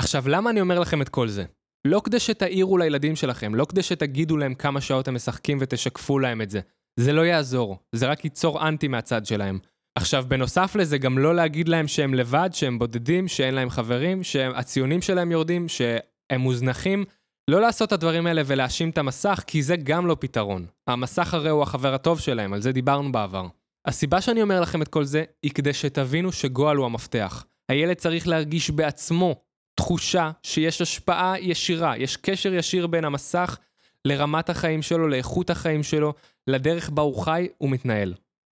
עכשיו, 0.00 0.28
למה 0.28 0.50
אני 0.50 0.60
אומר 0.60 0.80
לכם 0.80 1.02
את 1.02 1.08
כל 1.08 1.28
זה? 1.28 1.44
לא 1.86 2.00
כדי 2.04 2.20
שתעירו 2.20 2.78
לילדים 2.78 3.16
שלכם, 3.16 3.54
לא 3.54 3.64
כדי 3.64 3.82
שתגידו 3.82 4.36
להם 4.36 4.54
כמה 4.54 4.80
שעות 4.80 5.08
הם 5.08 5.14
משחקים 5.14 5.58
ותשקפו 5.60 6.18
להם 6.18 6.42
את 6.42 6.50
זה. 6.50 6.60
זה 7.00 7.12
לא 7.12 7.22
יעזור, 7.22 7.78
זה 7.92 8.06
רק 8.06 8.24
ייצור 8.24 8.68
אנטי 8.68 8.88
מהצד 8.88 9.26
שלהם. 9.26 9.58
עכשיו, 9.96 10.24
בנוסף 10.28 10.76
לזה, 10.76 10.98
גם 10.98 11.18
לא 11.18 11.34
להגיד 11.34 11.68
להם 11.68 11.88
שהם 11.88 12.14
לבד, 12.14 12.50
שהם 12.52 12.78
בודדים, 12.78 13.28
שאין 13.28 13.54
להם 13.54 13.70
חברים, 13.70 14.22
שהציונים 14.22 15.02
שלהם 15.02 15.32
יורדים, 15.32 15.68
שהם 15.68 16.40
מוזנחים. 16.40 17.04
לא 17.50 17.60
לעשות 17.60 17.88
את 17.88 17.92
הדברים 17.92 18.26
האלה 18.26 18.42
ולהאשים 18.46 18.90
את 18.90 18.98
המסך, 18.98 19.42
כי 19.46 19.62
זה 19.62 19.76
גם 19.76 20.06
לא 20.06 20.16
פתרון. 20.20 20.66
המסך 20.86 21.34
הרי 21.34 21.50
הוא 21.50 21.62
החבר 21.62 21.94
הטוב 21.94 22.20
שלהם, 22.20 22.52
על 22.52 22.60
זה 22.60 22.72
דיברנו 22.72 23.12
בעבר. 23.12 23.46
הסיבה 23.86 24.20
שאני 24.20 24.42
אומר 24.42 24.60
לכם 24.60 24.82
את 24.82 24.88
כל 24.88 25.04
זה, 25.04 25.24
היא 25.42 25.50
כדי 25.50 25.72
שתבינו 25.72 26.32
שגועל 26.32 26.76
הוא 26.76 26.86
המפתח. 26.86 27.44
הילד 27.68 27.96
צריך 27.96 28.28
להרגיש 28.28 28.70
בעצמו 28.70 29.34
תחושה 29.74 30.30
שיש 30.42 30.80
השפעה 30.80 31.34
ישירה, 31.40 31.98
יש 31.98 32.16
קשר 32.16 32.54
ישיר 32.54 32.86
בין 32.86 33.04
המסך 33.04 33.58
לרמת 34.04 34.50
החיים 34.50 34.82
שלו, 34.82 35.08
לאיכות 35.08 35.50
החיים 35.50 35.82
שלו, 35.82 36.14
לדרך 36.46 36.90
בה 36.90 37.02
הוא 37.02 37.22
חי 37.22 37.48
ומתנהל. 37.60 38.14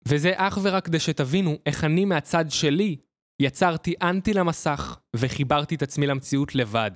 וזה 0.09 0.33
אך 0.37 0.59
ורק 0.63 0.85
כדי 0.85 1.01
שתבינו 1.01 1.59
איך 1.67 1.85
אני 1.85 2.05
מהצד 2.05 2.45
שלי 2.49 2.97
יצרתי 3.43 3.95
אנטי 4.03 4.35
למסך 4.35 4.99
וחיברתי 5.17 5.75
את 5.75 5.83
עצמי 5.83 6.07
למציאות 6.07 6.55
לבד. 6.55 6.91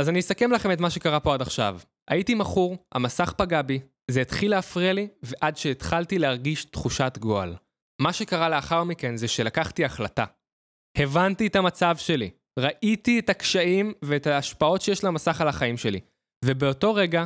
אז 0.00 0.08
אני 0.08 0.20
אסכם 0.20 0.52
לכם 0.52 0.72
את 0.72 0.80
מה 0.80 0.90
שקרה 0.90 1.20
פה 1.20 1.34
עד 1.34 1.42
עכשיו. 1.42 1.80
הייתי 2.10 2.34
מכור, 2.34 2.76
המסך 2.92 3.32
פגע 3.36 3.62
בי, 3.62 3.80
זה 4.10 4.20
התחיל 4.20 4.50
להפריע 4.50 4.92
לי, 4.92 5.08
ועד 5.22 5.56
שהתחלתי 5.56 6.18
להרגיש 6.18 6.64
תחושת 6.64 7.18
גועל. 7.18 7.56
מה 8.00 8.12
שקרה 8.12 8.48
לאחר 8.48 8.84
מכן 8.84 9.16
זה 9.16 9.28
שלקחתי 9.28 9.84
החלטה. 9.84 10.24
הבנתי 10.98 11.46
את 11.46 11.56
המצב 11.56 11.96
שלי, 11.98 12.30
ראיתי 12.58 13.18
את 13.18 13.28
הקשיים 13.28 13.92
ואת 14.02 14.26
ההשפעות 14.26 14.82
שיש 14.82 15.04
למסך 15.04 15.40
על 15.40 15.48
החיים 15.48 15.76
שלי. 15.76 16.00
ובאותו 16.44 16.94
רגע 16.94 17.24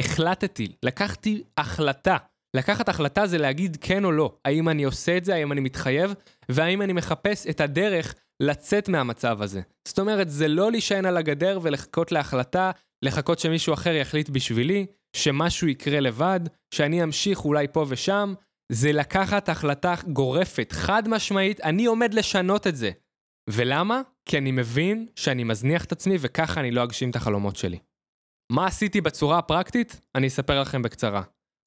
החלטתי, 0.00 0.72
לקחתי 0.82 1.42
החלטה. 1.56 2.16
לקחת 2.56 2.88
החלטה 2.88 3.26
זה 3.26 3.38
להגיד 3.38 3.76
כן 3.80 4.04
או 4.04 4.12
לא. 4.12 4.36
האם 4.44 4.68
אני 4.68 4.84
עושה 4.84 5.16
את 5.16 5.24
זה, 5.24 5.34
האם 5.34 5.52
אני 5.52 5.60
מתחייב, 5.60 6.14
והאם 6.48 6.82
אני 6.82 6.92
מחפש 6.92 7.46
את 7.46 7.60
הדרך 7.60 8.14
לצאת 8.42 8.88
מהמצב 8.88 9.42
הזה. 9.42 9.60
זאת 9.88 9.98
אומרת, 9.98 10.30
זה 10.30 10.48
לא 10.48 10.70
להישען 10.70 11.06
על 11.06 11.16
הגדר 11.16 11.58
ולחכות 11.62 12.12
להחלטה, 12.12 12.70
לחכות 13.02 13.38
שמישהו 13.38 13.74
אחר 13.74 13.92
יחליט 13.92 14.28
בשבילי, 14.28 14.86
שמשהו 15.16 15.68
יקרה 15.68 16.00
לבד, 16.00 16.40
שאני 16.74 17.02
אמשיך 17.02 17.44
אולי 17.44 17.66
פה 17.72 17.84
ושם. 17.88 18.34
זה 18.72 18.92
לקחת 18.92 19.48
החלטה 19.48 19.94
גורפת, 20.08 20.72
חד 20.72 21.08
משמעית, 21.08 21.60
אני 21.60 21.84
עומד 21.84 22.14
לשנות 22.14 22.66
את 22.66 22.76
זה. 22.76 22.90
ולמה? 23.50 24.00
כי 24.28 24.38
אני 24.38 24.50
מבין 24.50 25.06
שאני 25.16 25.44
מזניח 25.44 25.84
את 25.84 25.92
עצמי 25.92 26.16
וככה 26.20 26.60
אני 26.60 26.70
לא 26.70 26.84
אגשים 26.84 27.10
את 27.10 27.16
החלומות 27.16 27.56
שלי. 27.56 27.78
מה 28.52 28.66
עשיתי 28.66 29.00
בצורה 29.00 29.38
הפרקטית? 29.38 30.00
אני 30.14 30.26
אספר 30.26 30.60
לכם 30.60 30.82
בקצרה. 30.82 31.22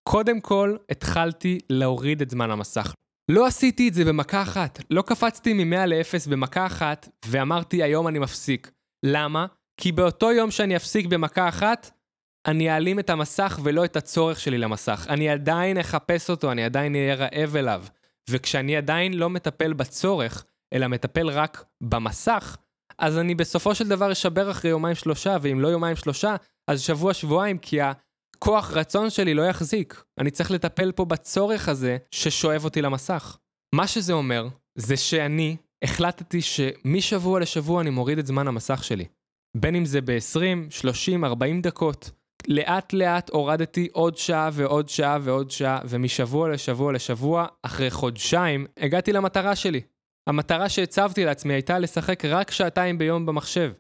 קודם 0.10 0.42
כל, 0.42 0.76
התחלתי 0.90 1.60
להוריד 1.70 2.22
את 2.22 2.30
זמן 2.30 2.52
המסך. 2.52 2.94
לא 3.32 3.48
עשיתי 3.48 3.88
את 3.88 3.94
זה 3.94 4.06
במכה 4.06 4.42
אחת. 4.42 4.80
לא 4.90 5.02
קפצתי 5.02 5.54
מ-100 5.54 5.86
ל-0 5.86 6.30
במכה 6.30 6.66
אחת, 6.66 7.10
ואמרתי 7.26 7.84
היום 7.84 8.08
אני 8.08 8.20
מפסיק. 8.20 8.72
למה? 9.06 9.46
כי 9.82 9.92
באותו 9.92 10.32
יום 10.32 10.52
שאני 10.52 10.76
אפסיק 10.76 11.06
במכה 11.06 11.50
אחת, 11.50 11.92
אני 12.48 12.72
אעלים 12.72 13.00
את 13.00 13.10
המסך 13.10 13.60
ולא 13.64 13.86
את 13.86 13.96
הצורך 13.96 14.40
שלי 14.40 14.58
למסך. 14.58 15.06
אני 15.10 15.30
עדיין 15.30 15.78
אחפש 15.78 16.30
אותו, 16.30 16.52
אני 16.52 16.64
עדיין 16.64 16.96
אהיה 16.96 17.16
רעב 17.16 17.56
אליו. 17.56 17.84
וכשאני 18.30 18.78
עדיין 18.78 19.14
לא 19.14 19.30
מטפל 19.30 19.74
בצורך, 19.74 20.46
אלא 20.74 20.88
מטפל 20.88 21.30
רק 21.30 21.66
במסך, 21.82 22.58
אז 23.00 23.18
אני 23.18 23.36
בסופו 23.36 23.76
של 23.76 23.88
דבר 23.88 24.12
אשבר 24.12 24.52
אחרי 24.52 24.72
יומיים 24.72 24.96
שלושה, 24.96 25.38
ואם 25.42 25.62
לא 25.62 25.68
יומיים 25.68 25.96
שלושה, 25.96 26.36
אז 26.68 26.82
שבוע 26.82 27.14
שבועיים, 27.14 27.58
כי 27.58 27.80
הכוח 28.36 28.72
רצון 28.72 29.10
שלי 29.10 29.34
לא 29.34 29.42
יחזיק. 29.42 30.04
אני 30.20 30.32
צריך 30.32 30.52
לטפל 30.52 30.92
פה 30.92 31.06
בצורך 31.06 31.70
הזה 31.70 31.98
ששואב 32.12 32.64
אותי 32.64 32.82
למסך. 32.82 33.38
מה 33.76 33.88
שזה 33.88 34.14
אומר, 34.14 34.48
זה 34.76 34.98
שאני 34.98 35.58
החלטתי 35.84 36.42
שמשבוע 36.42 37.40
לשבוע 37.40 37.82
אני 37.82 37.90
מוריד 37.90 38.18
את 38.18 38.28
זמן 38.28 38.48
המסך 38.48 38.84
שלי. 38.84 39.06
בין 39.58 39.76
אם 39.76 39.86
זה 39.86 40.02
ב-20, 40.02 40.70
30, 40.70 41.26
40 41.26 41.62
דקות. 41.62 42.12
לאט 42.48 42.94
לאט 42.94 43.30
הורדתי 43.30 43.88
עוד 43.92 44.18
שעה 44.18 44.50
ועוד 44.54 44.90
שעה 44.90 45.18
ועוד 45.22 45.52
שעה, 45.52 45.80
ומשבוע 45.90 46.50
לשבוע 46.50 46.94
לשבוע, 46.94 47.48
אחרי 47.64 47.92
חודשיים, 47.92 48.66
הגעתי 48.78 49.14
למטרה 49.14 49.56
שלי. 49.56 49.82
המטרה 50.30 50.70
שהצבתי 50.70 51.26
לעצמי 51.26 51.54
הייתה 51.54 51.80
לשחק 51.80 52.26
רק 52.26 52.52
שעתיים 52.52 52.98
ביום 52.98 53.26
במחשב. 53.26 53.72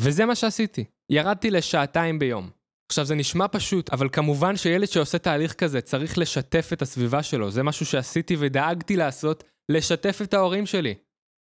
וזה 0.00 0.24
מה 0.26 0.34
שעשיתי, 0.34 0.84
ירדתי 1.10 1.50
לשעתיים 1.50 2.18
ביום. 2.18 2.55
עכשיו 2.88 3.04
זה 3.04 3.14
נשמע 3.14 3.46
פשוט, 3.48 3.90
אבל 3.92 4.08
כמובן 4.12 4.56
שילד 4.56 4.88
שעושה 4.88 5.18
תהליך 5.18 5.52
כזה 5.52 5.80
צריך 5.80 6.18
לשתף 6.18 6.70
את 6.72 6.82
הסביבה 6.82 7.22
שלו, 7.22 7.50
זה 7.50 7.62
משהו 7.62 7.86
שעשיתי 7.86 8.36
ודאגתי 8.38 8.96
לעשות, 8.96 9.44
לשתף 9.68 10.18
את 10.22 10.34
ההורים 10.34 10.66
שלי. 10.66 10.94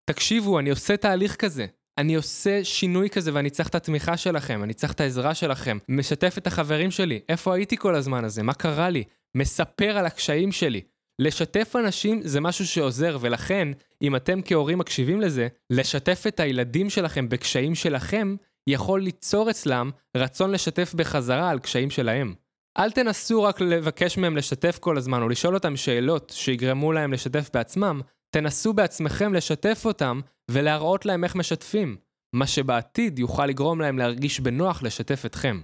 תקשיבו, 0.10 0.60
אני 0.60 0.70
עושה 0.70 0.98
תהליך 0.98 1.36
כזה. 1.36 1.66
אני 1.98 2.16
עושה 2.16 2.64
שינוי 2.64 3.10
כזה 3.10 3.32
ואני 3.34 3.50
צריך 3.50 3.70
את 3.70 3.76
התמיכה 3.76 4.18
שלכם, 4.18 4.64
אני 4.64 4.74
צריך 4.74 4.94
את 4.94 5.02
העזרה 5.02 5.36
שלכם. 5.36 5.78
משתף 5.90 6.36
את 6.38 6.48
החברים 6.48 6.92
שלי, 6.92 7.20
איפה 7.30 7.56
הייתי 7.56 7.78
כל 7.78 7.96
הזמן 7.96 8.26
הזה, 8.26 8.44
מה 8.44 8.54
קרה 8.54 8.90
לי? 8.90 9.04
מספר 9.38 9.98
על 9.98 10.06
הקשיים 10.06 10.52
שלי. 10.52 10.82
לשתף 11.20 11.76
אנשים 11.76 12.22
זה 12.24 12.42
משהו 12.42 12.68
שעוזר, 12.68 13.18
ולכן, 13.22 13.68
אם 14.02 14.16
אתם 14.16 14.40
כהורים 14.46 14.78
מקשיבים 14.78 15.22
לזה, 15.22 15.48
לשתף 15.70 16.24
את 16.28 16.40
הילדים 16.40 16.90
שלכם 16.90 17.30
בקשיים 17.30 17.76
שלכם, 17.76 18.36
יכול 18.68 19.02
ליצור 19.02 19.50
אצלם 19.50 19.92
רצון 20.18 20.52
לשתף 20.52 20.94
בחזרה 20.94 21.50
על 21.50 21.60
קשיים 21.60 21.90
שלהם. 21.90 22.34
אל 22.78 22.92
תנסו 22.92 23.44
רק 23.44 23.62
לבקש 23.62 24.18
מהם 24.18 24.38
לשתף 24.38 24.78
כל 24.80 24.98
הזמן, 24.98 25.22
או 25.22 25.30
לשאול 25.30 25.54
אותם 25.54 25.76
שאלות 25.76 26.32
שיגרמו 26.36 26.92
להם 26.92 27.14
לשתף 27.14 27.50
בעצמם, 27.54 28.02
תנסו 28.30 28.74
בעצמכם 28.74 29.34
לשתף 29.34 29.82
אותם 29.86 30.22
ולהראות 30.52 31.06
להם 31.06 31.24
איך 31.24 31.36
משתפים. 31.36 31.98
מה 32.34 32.48
שבעתיד 32.48 33.20
יוכל 33.20 33.46
לגרום 33.46 33.82
להם 33.82 33.98
להרגיש 33.98 34.40
בנוח 34.40 34.84
לשתף 34.84 35.26
אתכם. 35.26 35.62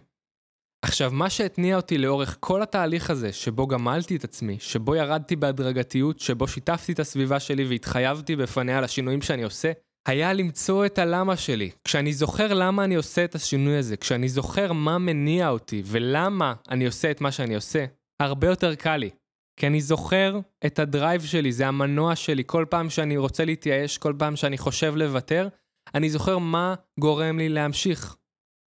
עכשיו, 0.82 1.12
מה 1.14 1.30
שהתניע 1.30 1.76
אותי 1.76 1.98
לאורך 1.98 2.38
כל 2.40 2.62
התהליך 2.62 3.10
הזה, 3.10 3.34
שבו 3.34 3.68
גמלתי 3.68 4.16
את 4.16 4.24
עצמי, 4.24 4.58
שבו 4.60 4.96
ירדתי 4.96 5.36
בהדרגתיות, 5.36 6.20
שבו 6.20 6.48
שיתפתי 6.48 6.92
את 6.92 7.00
הסביבה 7.00 7.40
שלי 7.40 7.66
והתחייבתי 7.66 8.36
בפניה 8.36 8.82
לשינויים 8.82 9.22
שאני 9.22 9.44
עושה, 9.44 9.72
היה 10.08 10.34
למצוא 10.34 10.86
את 10.86 10.98
הלמה 11.00 11.38
שלי. 11.38 11.70
כשאני 11.84 12.14
זוכר 12.14 12.54
למה 12.54 12.84
אני 12.84 12.96
עושה 12.96 13.26
את 13.26 13.36
השינוי 13.36 13.78
הזה, 13.78 13.98
כשאני 13.98 14.30
זוכר 14.30 14.74
מה 14.74 14.98
מניע 14.98 15.50
אותי 15.50 15.84
ולמה 15.86 16.54
אני 16.70 16.86
עושה 16.86 17.12
את 17.12 17.22
מה 17.22 17.32
שאני 17.32 17.56
עושה, 17.56 17.86
הרבה 18.22 18.48
יותר 18.48 18.76
קל 18.76 18.98
לי. 18.98 19.10
כי 19.60 19.68
אני 19.68 19.82
זוכר 19.82 20.40
את 20.66 20.80
הדרייב 20.80 21.22
שלי, 21.22 21.52
זה 21.52 21.68
המנוע 21.68 22.16
שלי. 22.16 22.44
כל 22.46 22.66
פעם 22.70 22.90
שאני 22.90 23.18
רוצה 23.18 23.46
להתייאש, 23.46 23.98
כל 23.98 24.14
פעם 24.20 24.36
שאני 24.36 24.58
חושב 24.58 24.96
לוותר, 24.96 25.48
אני 25.96 26.10
זוכר 26.10 26.38
מה 26.38 26.76
גורם 27.00 27.38
לי 27.38 27.50
להמשיך. 27.50 28.16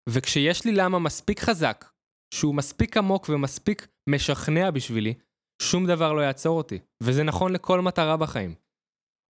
וכשיש 0.09 0.65
לי 0.65 0.71
למה 0.71 0.99
מספיק 0.99 1.39
חזק, 1.39 1.85
שהוא 2.33 2.55
מספיק 2.55 2.97
עמוק 2.97 3.29
ומספיק 3.29 3.87
משכנע 4.09 4.71
בשבילי, 4.71 5.13
שום 5.61 5.87
דבר 5.87 6.13
לא 6.13 6.21
יעצור 6.21 6.57
אותי. 6.57 6.79
וזה 7.03 7.23
נכון 7.23 7.53
לכל 7.53 7.81
מטרה 7.81 8.17
בחיים. 8.17 8.55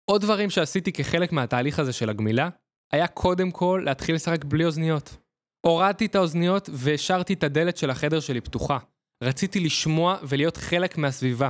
עוד 0.09 0.21
דברים 0.21 0.49
שעשיתי 0.49 0.91
כחלק 0.91 1.31
מהתהליך 1.31 1.79
הזה 1.79 1.93
של 1.93 2.09
הגמילה, 2.09 2.49
היה 2.91 3.07
קודם 3.07 3.51
כל 3.51 3.81
להתחיל 3.85 4.15
לשחק 4.15 4.45
בלי 4.45 4.65
אוזניות. 4.65 5.17
הורדתי 5.65 6.05
את 6.05 6.15
האוזניות 6.15 6.69
והשארתי 6.73 7.33
את 7.33 7.43
הדלת 7.43 7.77
של 7.77 7.89
החדר 7.89 8.19
שלי 8.19 8.41
פתוחה. 8.41 8.77
רציתי 9.23 9.59
לשמוע 9.59 10.17
ולהיות 10.23 10.57
חלק 10.57 10.97
מהסביבה. 10.97 11.49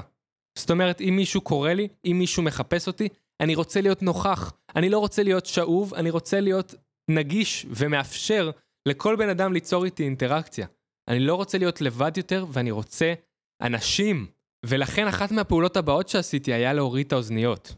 זאת 0.58 0.72
אומרת, 0.72 1.02
אם 1.02 1.14
מישהו 1.16 1.42
קורא 1.42 1.74
לי, 1.74 1.88
אם 2.06 2.16
מישהו 2.20 2.44
מחפש 2.44 2.88
אותי, 2.88 3.08
אני 3.40 3.56
רוצה 3.56 3.82
להיות 3.82 4.02
נוכח. 4.02 4.54
אני 4.76 4.90
לא 4.90 5.00
רוצה 5.00 5.24
להיות 5.24 5.46
שאוב, 5.46 5.94
אני 5.94 6.10
רוצה 6.10 6.40
להיות 6.40 6.76
נגיש 7.10 7.66
ומאפשר 7.70 8.52
לכל 8.88 9.16
בן 9.16 9.30
אדם 9.30 9.54
ליצור 9.54 9.86
איתי 9.86 10.04
אינטראקציה. 10.04 10.68
אני 11.08 11.20
לא 11.20 11.36
רוצה 11.36 11.58
להיות 11.58 11.82
לבד 11.82 12.18
יותר, 12.18 12.46
ואני 12.50 12.72
רוצה 12.72 13.14
אנשים. 13.62 14.28
ולכן 14.66 15.08
אחת 15.08 15.32
מהפעולות 15.32 15.78
הבאות 15.78 16.10
שעשיתי 16.10 16.54
היה 16.54 16.74
להוריד 16.74 17.06
את 17.06 17.14
האוזניות. 17.14 17.76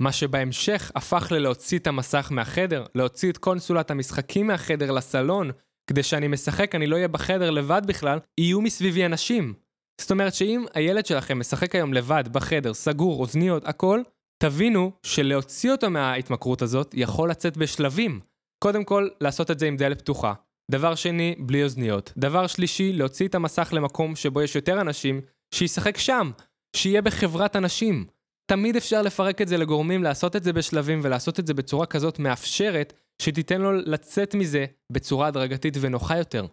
מה 0.00 0.12
שבהמשך 0.12 0.92
הפך 0.94 1.28
ללהוציא 1.30 1.78
את 1.78 1.86
המסך 1.86 2.28
מהחדר, 2.30 2.86
להוציא 2.94 3.30
את 3.30 3.38
קונסולת 3.38 3.90
המשחקים 3.90 4.46
מהחדר 4.46 4.90
לסלון, 4.90 5.50
כדי 5.86 6.02
שאני 6.02 6.28
משחק, 6.28 6.74
אני 6.74 6.86
לא 6.86 6.96
אהיה 6.96 7.08
בחדר 7.08 7.50
לבד 7.50 7.82
בכלל, 7.86 8.18
יהיו 8.40 8.60
מסביבי 8.60 9.06
אנשים. 9.06 9.54
זאת 10.00 10.10
אומרת 10.10 10.34
שאם 10.34 10.64
הילד 10.74 11.06
שלכם 11.06 11.38
משחק 11.38 11.74
היום 11.74 11.94
לבד, 11.94 12.24
בחדר, 12.32 12.74
סגור, 12.74 13.20
אוזניות, 13.20 13.68
הכל, 13.68 14.00
תבינו 14.42 14.92
שלהוציא 15.02 15.72
אותו 15.72 15.90
מההתמכרות 15.90 16.62
הזאת 16.62 16.94
יכול 16.94 17.30
לצאת 17.30 17.56
בשלבים. 17.56 18.20
קודם 18.58 18.84
כל, 18.84 19.08
לעשות 19.20 19.50
את 19.50 19.58
זה 19.58 19.66
עם 19.66 19.76
דלת 19.76 19.98
פתוחה. 19.98 20.32
דבר 20.70 20.94
שני, 20.94 21.34
בלי 21.38 21.64
אוזניות. 21.64 22.12
דבר 22.16 22.46
שלישי, 22.46 22.92
להוציא 22.92 23.28
את 23.28 23.34
המסך 23.34 23.68
למקום 23.72 24.16
שבו 24.16 24.42
יש 24.42 24.56
יותר 24.56 24.80
אנשים, 24.80 25.20
שישחק 25.54 25.98
שם, 25.98 26.30
שיהיה 26.76 27.02
בחברת 27.02 27.56
אנשים. 27.56 28.06
תמיד 28.46 28.76
אפשר 28.76 29.02
לפרק 29.02 29.42
את 29.42 29.48
זה 29.48 29.56
לגורמים, 29.56 30.02
לעשות 30.02 30.36
את 30.36 30.44
זה 30.44 30.52
בשלבים 30.52 31.00
ולעשות 31.02 31.40
את 31.40 31.46
זה 31.46 31.54
בצורה 31.54 31.86
כזאת 31.86 32.18
מאפשרת, 32.18 32.92
שתיתן 33.22 33.60
לו 33.60 33.72
לצאת 33.72 34.34
מזה 34.34 34.66
בצורה 34.92 35.26
הדרגתית 35.26 35.76
ונוחה 35.80 36.16
יותר. 36.16 36.46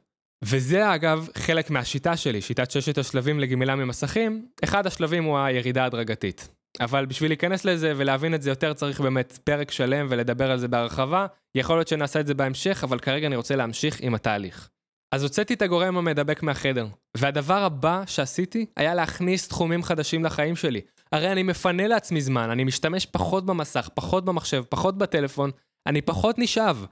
וזה 0.43 0.95
אגב 0.95 1.27
חלק 1.37 1.69
מהשיטה 1.69 2.17
שלי, 2.17 2.41
שיטת 2.41 2.71
ששת 2.71 2.97
השלבים 2.97 3.39
לגמילה 3.39 3.75
ממסכים, 3.75 4.45
אחד 4.63 4.87
השלבים 4.87 5.23
הוא 5.23 5.37
הירידה 5.37 5.83
ההדרגתית. 5.83 6.47
אבל 6.79 7.05
בשביל 7.05 7.31
להיכנס 7.31 7.65
לזה 7.65 7.93
ולהבין 7.97 8.35
את 8.35 8.41
זה 8.41 8.49
יותר 8.49 8.73
צריך 8.73 9.01
באמת 9.01 9.39
פרק 9.43 9.71
שלם 9.71 10.07
ולדבר 10.09 10.51
על 10.51 10.59
זה 10.59 10.67
בהרחבה, 10.67 11.27
יכול 11.55 11.77
להיות 11.77 11.87
שנעשה 11.87 12.19
את 12.19 12.27
זה 12.27 12.33
בהמשך, 12.33 12.83
אבל 12.83 12.99
כרגע 12.99 13.27
אני 13.27 13.35
רוצה 13.35 13.55
להמשיך 13.55 14.01
עם 14.01 14.15
התהליך. 14.15 14.69
אז 15.13 15.23
הוצאתי 15.23 15.53
את 15.53 15.61
הגורם 15.61 15.97
המדבק 15.97 16.43
מהחדר, 16.43 16.87
והדבר 17.17 17.63
הבא 17.63 18.03
שעשיתי 18.05 18.65
היה 18.77 18.95
להכניס 18.95 19.47
תחומים 19.47 19.83
חדשים 19.83 20.25
לחיים 20.25 20.55
שלי. 20.55 20.81
הרי 21.11 21.31
אני 21.31 21.43
מפנה 21.43 21.87
לעצמי 21.87 22.21
זמן, 22.21 22.49
אני 22.49 22.63
משתמש 22.63 23.05
פחות 23.05 23.45
במסך, 23.45 23.89
פחות 23.93 24.25
במחשב, 24.25 24.63
פחות 24.69 24.97
בטלפון, 24.97 25.51
אני 25.87 26.01
פחות 26.01 26.39
נשאב. 26.39 26.85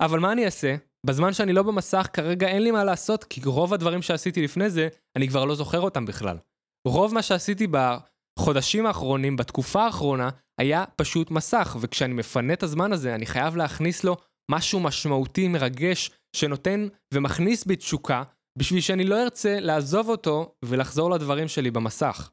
אבל 0.00 0.18
מה 0.18 0.32
אני 0.32 0.44
אעשה? 0.44 0.76
בזמן 1.06 1.32
שאני 1.32 1.52
לא 1.52 1.62
במסך, 1.62 2.08
כרגע 2.12 2.48
אין 2.48 2.62
לי 2.62 2.70
מה 2.70 2.84
לעשות, 2.84 3.24
כי 3.24 3.40
רוב 3.44 3.74
הדברים 3.74 4.02
שעשיתי 4.02 4.42
לפני 4.42 4.70
זה, 4.70 4.88
אני 5.16 5.28
כבר 5.28 5.44
לא 5.44 5.54
זוכר 5.54 5.80
אותם 5.80 6.04
בכלל. 6.06 6.36
רוב 6.86 7.14
מה 7.14 7.22
שעשיתי 7.22 7.66
בחודשים 8.38 8.86
האחרונים, 8.86 9.36
בתקופה 9.36 9.84
האחרונה, 9.84 10.28
היה 10.60 10.84
פשוט 10.96 11.30
מסך, 11.30 11.76
וכשאני 11.80 12.14
מפנה 12.14 12.52
את 12.52 12.62
הזמן 12.62 12.92
הזה, 12.92 13.14
אני 13.14 13.26
חייב 13.26 13.56
להכניס 13.56 14.04
לו 14.04 14.16
משהו 14.50 14.80
משמעותי, 14.80 15.48
מרגש, 15.48 16.10
שנותן 16.36 16.86
ומכניס 17.14 17.64
בי 17.64 17.76
תשוקה, 17.76 18.22
בשביל 18.58 18.80
שאני 18.80 19.04
לא 19.04 19.22
ארצה 19.22 19.60
לעזוב 19.60 20.08
אותו 20.08 20.54
ולחזור 20.64 21.10
לדברים 21.10 21.48
שלי 21.48 21.70
במסך. 21.70 22.30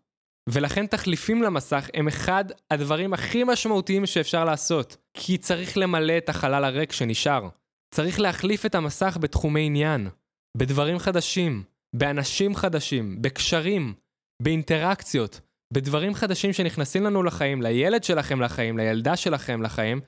ולכן 0.49 0.87
תחליפים 0.87 1.43
למסך 1.43 1.89
הם 1.93 2.07
אחד 2.07 2.45
הדברים 2.71 3.13
הכי 3.13 3.43
משמעותיים 3.43 4.05
שאפשר 4.05 4.45
לעשות, 4.45 4.97
כי 5.13 5.37
צריך 5.37 5.77
למלא 5.77 6.17
את 6.17 6.29
החלל 6.29 6.63
הריק 6.63 6.91
שנשאר. 6.91 7.49
צריך 7.95 8.19
להחליף 8.19 8.65
את 8.65 8.75
המסך 8.75 9.17
בתחומי 9.21 9.65
עניין, 9.65 10.09
בדברים 10.57 10.99
חדשים, 10.99 11.63
באנשים 11.95 12.55
חדשים, 12.55 13.21
בקשרים, 13.21 13.93
באינטראקציות, 14.41 15.41
בדברים 15.73 16.13
חדשים 16.13 16.53
שנכנסים 16.53 17.03
לנו 17.03 17.23
לחיים, 17.23 17.61
לילד 17.61 18.03
שלכם 18.03 18.41
לחיים, 18.41 18.77
לילדה 18.77 19.15
שלכם 19.15 19.61
לחיים, 19.61 20.01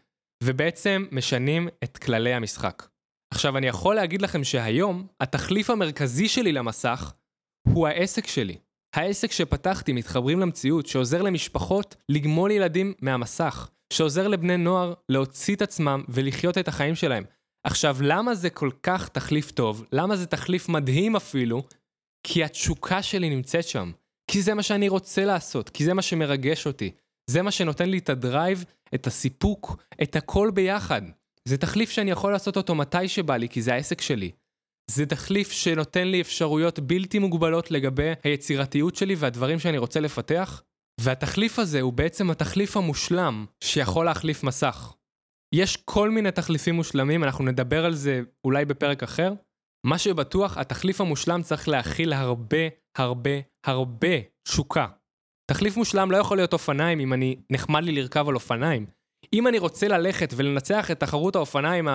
ובעצם 0.43 1.05
משנים 1.11 1.67
את 1.83 1.97
כללי 1.97 2.33
המשחק. 2.33 2.87
עכשיו, 3.33 3.57
אני 3.57 3.67
יכול 3.67 3.95
להגיד 3.95 4.21
לכם 4.21 4.43
שהיום, 4.43 5.07
התחליף 5.21 5.69
המרכזי 5.69 6.27
שלי 6.27 6.51
למסך 6.51 7.13
הוא 7.73 7.87
העסק 7.87 8.27
שלי. 8.27 8.57
העסק 8.95 9.31
שפתחתי, 9.31 9.93
מתחברים 9.93 10.39
למציאות, 10.39 10.87
שעוזר 10.87 11.21
למשפחות 11.21 11.95
לגמול 12.09 12.51
ילדים 12.51 12.93
מהמסך, 13.01 13.69
שעוזר 13.93 14.27
לבני 14.27 14.57
נוער 14.57 14.93
להוציא 15.09 15.55
את 15.55 15.61
עצמם 15.61 16.03
ולחיות 16.09 16.57
את 16.57 16.67
החיים 16.67 16.95
שלהם. 16.95 17.23
עכשיו, 17.63 17.97
למה 18.01 18.35
זה 18.35 18.49
כל 18.49 18.69
כך 18.83 19.09
תחליף 19.09 19.51
טוב? 19.51 19.85
למה 19.91 20.15
זה 20.15 20.25
תחליף 20.25 20.69
מדהים 20.69 21.15
אפילו? 21.15 21.63
כי 22.23 22.43
התשוקה 22.43 23.03
שלי 23.03 23.29
נמצאת 23.29 23.67
שם. 23.67 23.91
כי 24.31 24.41
זה 24.41 24.53
מה 24.53 24.63
שאני 24.63 24.89
רוצה 24.89 25.25
לעשות, 25.25 25.69
כי 25.69 25.85
זה 25.85 25.93
מה 25.93 26.01
שמרגש 26.01 26.67
אותי. 26.67 26.91
זה 27.29 27.41
מה 27.41 27.51
שנותן 27.51 27.89
לי 27.89 27.97
את 27.97 28.09
הדרייב, 28.09 28.65
את 28.95 29.07
הסיפוק, 29.07 29.83
את 30.03 30.15
הכל 30.15 30.51
ביחד. 30.53 31.01
זה 31.47 31.57
תחליף 31.57 31.89
שאני 31.89 32.11
יכול 32.11 32.31
לעשות 32.31 32.57
אותו 32.57 32.75
מתי 32.75 33.07
שבא 33.07 33.37
לי, 33.37 33.49
כי 33.49 33.61
זה 33.61 33.73
העסק 33.73 34.01
שלי. 34.01 34.31
זה 34.91 35.05
תחליף 35.05 35.51
שנותן 35.51 36.07
לי 36.07 36.21
אפשרויות 36.21 36.79
בלתי 36.79 37.19
מוגבלות 37.19 37.71
לגבי 37.71 38.13
היצירתיות 38.23 38.95
שלי 38.95 39.15
והדברים 39.15 39.59
שאני 39.59 39.77
רוצה 39.77 39.99
לפתח, 39.99 40.63
והתחליף 41.01 41.59
הזה 41.59 41.81
הוא 41.81 41.93
בעצם 41.93 42.29
התחליף 42.29 42.77
המושלם 42.77 43.45
שיכול 43.63 44.05
להחליף 44.05 44.43
מסך. 44.43 44.93
יש 45.55 45.77
כל 45.77 46.09
מיני 46.09 46.31
תחליפים 46.31 46.75
מושלמים, 46.75 47.23
אנחנו 47.23 47.45
נדבר 47.45 47.85
על 47.85 47.93
זה 47.93 48.21
אולי 48.45 48.65
בפרק 48.65 49.03
אחר. 49.03 49.33
מה 49.85 49.97
שבטוח, 49.97 50.57
התחליף 50.57 51.01
המושלם 51.01 51.41
צריך 51.41 51.67
להכיל 51.67 52.13
הרבה, 52.13 52.67
הרבה, 52.97 53.31
הרבה 53.65 54.17
תשוקה. 54.47 54.87
תחליף 55.51 55.77
מושלם 55.77 56.11
לא 56.11 56.17
יכול 56.17 56.37
להיות 56.37 56.53
אופניים 56.53 56.99
אם 56.99 57.13
אני 57.13 57.35
נחמד 57.49 57.83
לי 57.83 57.91
לרכב 57.91 58.29
על 58.29 58.35
אופניים. 58.35 58.85
אם 59.33 59.47
אני 59.47 59.59
רוצה 59.59 59.87
ללכת 59.87 60.33
ולנצח 60.35 60.91
את 60.91 60.99
תחרות 60.99 61.35
האופניים 61.35 61.87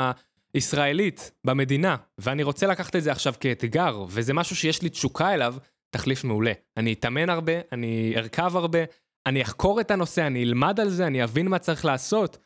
הישראלית 0.54 1.32
במדינה, 1.44 1.96
ואני 2.18 2.42
רוצה 2.42 2.66
לקחת 2.66 2.96
את 2.96 3.02
זה 3.02 3.12
עכשיו 3.12 3.34
כאתגר, 3.40 4.04
וזה 4.08 4.34
משהו 4.34 4.56
שיש 4.56 4.82
לי 4.82 4.88
תשוקה 4.88 5.34
אליו, 5.34 5.54
תחליף 5.90 6.24
מעולה. 6.24 6.52
אני 6.76 6.92
אתאמן 6.92 7.30
הרבה, 7.30 7.52
אני 7.72 8.14
ארכב 8.16 8.56
הרבה, 8.56 8.78
אני 9.26 9.42
אחקור 9.42 9.80
את 9.80 9.90
הנושא, 9.90 10.26
אני 10.26 10.42
אלמד 10.42 10.80
על 10.80 10.88
זה, 10.88 11.06
אני 11.06 11.24
אבין 11.24 11.48
מה 11.48 11.58
צריך 11.58 11.84
לעשות. 11.84 12.38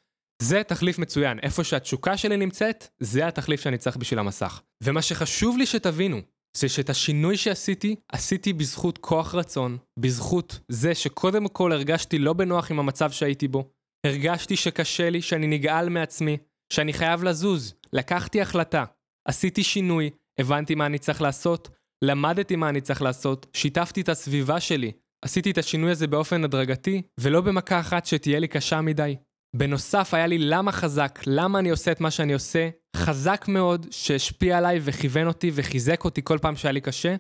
זה 0.43 0.63
תחליף 0.63 0.99
מצוין. 0.99 1.39
איפה 1.43 1.65
שהתשוקה 1.65 2.17
שלי 2.17 2.37
נמצאת, 2.37 2.89
זה 3.01 3.27
התחליף 3.27 3.61
שאני 3.61 3.79
צריך 3.79 3.97
בשביל 3.97 4.19
המסך. 4.19 4.61
ומה 4.83 5.03
שחשוב 5.03 5.59
לי 5.59 5.67
שתבינו, 5.67 6.21
זה 6.57 6.69
שאת 6.69 6.91
השינוי 6.91 7.37
שעשיתי, 7.37 7.97
עשיתי 8.13 8.53
בזכות 8.53 8.99
כוח 8.99 9.35
רצון, 9.35 9.79
בזכות 9.99 10.61
זה 10.69 10.95
שקודם 10.95 11.49
כל 11.49 11.73
הרגשתי 11.73 12.19
לא 12.19 12.33
בנוח 12.33 12.71
עם 12.71 12.79
המצב 12.79 13.11
שהייתי 13.11 13.49
בו, 13.49 13.71
הרגשתי 14.07 14.57
שקשה 14.57 15.11
לי, 15.11 15.23
שאני 15.23 15.47
נגעל 15.47 15.89
מעצמי, 15.89 16.37
שאני 16.73 16.93
חייב 16.93 17.25
לזוז, 17.25 17.75
לקחתי 17.93 18.41
החלטה, 18.41 18.85
עשיתי 19.29 19.63
שינוי, 19.63 20.11
הבנתי 20.41 20.75
מה 20.75 20.87
אני 20.87 20.99
צריך 20.99 21.23
לעשות, 21.23 21.69
למדתי 22.05 22.57
מה 22.57 22.69
אני 22.69 22.81
צריך 22.81 23.03
לעשות, 23.03 23.47
שיתפתי 23.53 24.01
את 24.01 24.09
הסביבה 24.09 24.61
שלי, 24.61 24.93
עשיתי 25.25 25.51
את 25.51 25.59
השינוי 25.59 25.91
הזה 25.91 26.07
באופן 26.07 26.45
הדרגתי, 26.45 27.03
ולא 27.21 27.41
במכה 27.41 27.81
אחת 27.81 28.07
שתהיה 28.07 28.39
לי 28.39 28.49
קשה 28.49 28.81
מדי. 28.81 29.17
בנוסף, 29.57 30.15
היה 30.15 30.27
לי 30.27 30.39
למה 30.39 30.73
חזק, 30.73 31.21
למה 31.27 31.59
אני 31.59 31.71
עושה 31.71 31.93
את 31.93 32.01
מה 32.01 32.11
שאני 32.11 32.33
עושה, 32.33 32.69
חזק 32.97 33.45
מאוד, 33.49 33.87
שהשפיע 33.91 34.59
עליי 34.59 34.81
וכיוון 34.83 35.27
אותי 35.27 35.51
וחיזק 35.55 36.05
אותי 36.05 36.21
כל 36.25 36.39
פעם 36.39 36.57
שהיה 36.57 36.73
לי 36.73 36.81
קשה, 36.81 37.17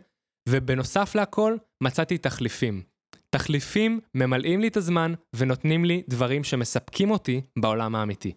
ובנוסף 0.49 1.15
להכל, 1.15 1.57
מצאתי 1.83 2.19
תחליפים. 2.19 2.83
תחליפים 3.31 4.01
ממלאים 4.15 4.61
לי 4.61 4.69
את 4.69 4.77
הזמן 4.77 5.15
ונותנים 5.37 5.85
לי 5.85 6.03
דברים 6.09 6.45
שמספקים 6.45 7.11
אותי 7.11 7.41
בעולם 7.59 7.95
האמיתי. 7.95 8.33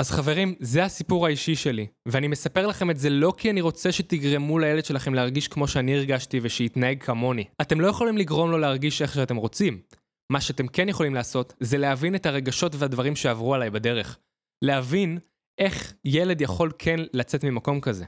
אז 0.00 0.10
חברים, 0.10 0.54
זה 0.60 0.84
הסיפור 0.84 1.26
האישי 1.26 1.56
שלי, 1.56 1.86
ואני 2.08 2.28
מספר 2.28 2.66
לכם 2.66 2.90
את 2.90 2.98
זה 2.98 3.10
לא 3.10 3.32
כי 3.36 3.50
אני 3.50 3.60
רוצה 3.60 3.92
שתגרמו 3.92 4.58
לילד 4.58 4.84
שלכם 4.84 5.14
להרגיש 5.14 5.48
כמו 5.48 5.68
שאני 5.68 5.94
הרגשתי 5.94 6.40
ושיתנהג 6.42 7.02
כמוני. 7.02 7.44
אתם 7.60 7.80
לא 7.80 7.86
יכולים 7.86 8.18
לגרום 8.18 8.50
לו 8.50 8.58
להרגיש 8.58 9.02
איך 9.02 9.14
שאתם 9.14 9.36
רוצים. 9.36 9.80
מה 10.32 10.40
שאתם 10.40 10.66
כן 10.66 10.88
יכולים 10.88 11.14
לעשות, 11.14 11.54
זה 11.60 11.78
להבין 11.78 12.14
את 12.14 12.26
הרגשות 12.26 12.74
והדברים 12.74 13.16
שעברו 13.16 13.54
עליי 13.54 13.70
בדרך. 13.70 14.18
להבין 14.62 15.18
איך 15.58 15.94
ילד 16.04 16.40
יכול 16.40 16.72
כן 16.78 17.00
לצאת 17.12 17.44
ממקום 17.44 17.80
כזה. 17.80 18.04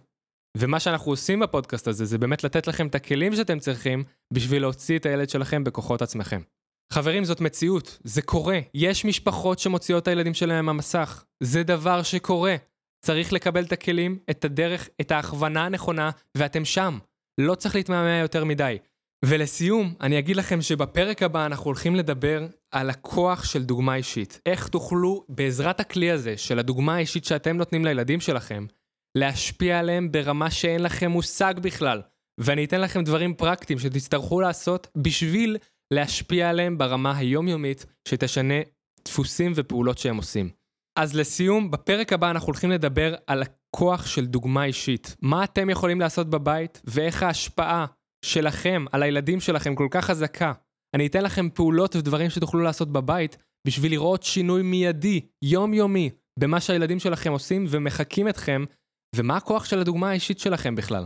ומה 0.56 0.80
שאנחנו 0.80 1.12
עושים 1.12 1.40
בפודקאסט 1.40 1.88
הזה, 1.88 2.04
זה 2.04 2.18
באמת 2.18 2.44
לתת 2.44 2.66
לכם 2.66 2.86
את 2.86 2.94
הכלים 2.94 3.36
שאתם 3.36 3.58
צריכים 3.58 4.04
בשביל 4.32 4.62
להוציא 4.62 4.98
את 4.98 5.06
הילד 5.06 5.28
שלכם 5.28 5.64
בכוחות 5.64 6.02
עצמכם. 6.02 6.40
חברים, 6.92 7.24
זאת 7.24 7.40
מציאות, 7.40 7.98
זה 8.04 8.22
קורה. 8.22 8.58
יש 8.74 9.04
משפחות 9.04 9.58
שמוציאות 9.58 10.02
את 10.02 10.08
הילדים 10.08 10.34
שלהם 10.34 10.66
מהמסך. 10.66 11.24
זה 11.42 11.62
דבר 11.62 12.02
שקורה. 12.02 12.56
צריך 13.04 13.32
לקבל 13.32 13.64
את 13.64 13.72
הכלים, 13.72 14.18
את 14.30 14.44
הדרך, 14.44 14.88
את 15.00 15.10
ההכוונה 15.10 15.64
הנכונה, 15.66 16.10
ואתם 16.36 16.64
שם. 16.64 16.98
לא 17.40 17.54
צריך 17.54 17.74
להתמהמה 17.74 18.18
יותר 18.18 18.44
מדי. 18.44 18.78
ולסיום, 19.26 19.94
אני 20.00 20.18
אגיד 20.18 20.36
לכם 20.36 20.62
שבפרק 20.62 21.22
הבא 21.22 21.46
אנחנו 21.46 21.64
הולכים 21.64 21.94
לדבר 21.94 22.46
על 22.70 22.90
הכוח 22.90 23.44
של 23.44 23.64
דוגמה 23.64 23.94
אישית. 23.94 24.40
איך 24.46 24.68
תוכלו, 24.68 25.24
בעזרת 25.28 25.80
הכלי 25.80 26.10
הזה, 26.10 26.36
של 26.36 26.58
הדוגמה 26.58 26.94
האישית 26.94 27.24
שאתם 27.24 27.56
נותנים 27.56 27.84
לילדים 27.84 28.20
שלכם, 28.20 28.66
להשפיע 29.18 29.78
עליהם 29.78 30.12
ברמה 30.12 30.50
שאין 30.50 30.82
לכם 30.82 31.10
מושג 31.10 31.54
בכלל. 31.62 32.02
ואני 32.40 32.64
אתן 32.64 32.80
לכם 32.80 33.04
דברים 33.04 33.34
פרקטיים 33.34 33.78
שתצטרכו 33.78 34.40
לעשות 34.40 34.88
בשביל 34.96 35.56
להשפיע 35.90 36.50
עליהם 36.50 36.78
ברמה 36.78 37.16
היומיומית 37.16 37.86
שתשנה 38.08 38.60
דפוסים 39.04 39.52
ופעולות 39.54 39.98
שהם 39.98 40.16
עושים. 40.16 40.50
אז 40.98 41.16
לסיום, 41.16 41.70
בפרק 41.70 42.12
הבא 42.12 42.30
אנחנו 42.30 42.46
הולכים 42.46 42.70
לדבר 42.70 43.14
על 43.26 43.42
הכוח 43.42 44.06
של 44.06 44.26
דוגמה 44.26 44.64
אישית. 44.64 45.16
מה 45.22 45.44
אתם 45.44 45.70
יכולים 45.70 46.00
לעשות 46.00 46.30
בבית 46.30 46.82
ואיך 46.84 47.22
ההשפעה 47.22 47.86
שלכם 48.24 48.84
על 48.92 49.02
הילדים 49.02 49.40
שלכם 49.40 49.74
כל 49.74 49.88
כך 49.90 50.04
חזקה. 50.04 50.52
אני 50.94 51.06
אתן 51.06 51.24
לכם 51.24 51.50
פעולות 51.50 51.96
ודברים 51.96 52.30
שתוכלו 52.30 52.60
לעשות 52.60 52.92
בבית 52.92 53.36
בשביל 53.66 53.92
לראות 53.92 54.22
שינוי 54.22 54.62
מיידי, 54.62 55.20
יומיומי, 55.42 56.10
במה 56.38 56.60
שהילדים 56.60 56.98
שלכם 56.98 57.32
עושים 57.32 57.64
ומחקים 57.68 58.28
אתכם, 58.28 58.64
ומה 59.16 59.36
הכוח 59.36 59.64
של 59.64 59.78
הדוגמה 59.78 60.10
האישית 60.10 60.38
שלכם 60.38 60.74
בכלל. 60.74 61.04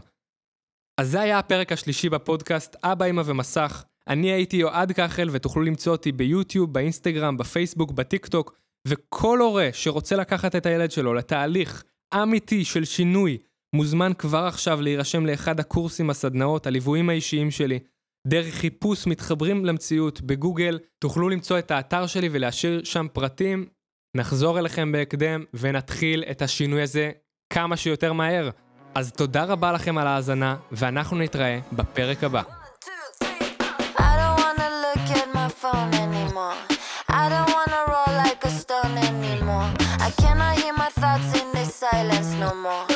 אז 1.01 1.11
זה 1.11 1.21
היה 1.21 1.39
הפרק 1.39 1.73
השלישי 1.73 2.09
בפודקאסט 2.09 2.77
אבא, 2.83 3.07
אמא 3.07 3.23
ומסך. 3.25 3.85
אני 4.09 4.33
הייתי 4.33 4.57
יועד 4.57 4.93
כחל 4.93 5.29
ותוכלו 5.33 5.63
למצוא 5.63 5.93
אותי 5.93 6.13
ביוטיוב, 6.13 6.73
באינסטגרם, 6.73 7.37
בפייסבוק, 7.37 7.93
בטיק 7.93 8.27
טוק, 8.27 8.59
וכל 8.89 9.41
הורה 9.41 9.69
שרוצה 9.73 10.17
לקחת 10.17 10.57
את 10.57 10.67
הילד 10.67 10.91
שלו 10.91 11.15
לתהליך 11.15 11.85
אמיתי 12.15 12.65
של 12.65 12.85
שינוי, 12.85 13.39
מוזמן 13.73 14.13
כבר 14.19 14.45
עכשיו 14.45 14.81
להירשם 14.81 15.27
לאחד 15.27 15.61
הקורסים, 15.61 16.11
הסדנאות, 16.11 16.67
הליוויים 16.67 17.11
האישיים 17.11 17.51
שלי. 17.51 17.79
דרך 18.27 18.55
חיפוש 18.55 19.07
מתחברים 19.07 19.65
למציאות 19.65 20.21
בגוגל, 20.21 20.79
תוכלו 20.99 21.29
למצוא 21.29 21.59
את 21.59 21.71
האתר 21.71 22.07
שלי 22.07 22.29
ולהשאיר 22.33 22.85
שם 22.85 23.07
פרטים. 23.13 23.67
נחזור 24.17 24.59
אליכם 24.59 24.93
בהקדם 24.93 25.45
ונתחיל 25.55 26.25
את 26.31 26.43
השינוי 26.43 26.83
הזה 26.83 27.11
כמה 27.53 27.77
שיותר 27.77 28.13
מהר. 28.13 28.51
אז 28.95 29.13
תודה 29.13 29.45
רבה 29.45 29.73
לכם 29.73 29.99
על 29.99 30.07
ההאזנה, 30.07 30.57
ואנחנו 30.73 31.19
נתראה 31.19 31.59
בפרק 31.73 32.25
הבא. 32.25 32.43
silence 41.81 42.35
no 42.41 42.55
more. 42.55 42.88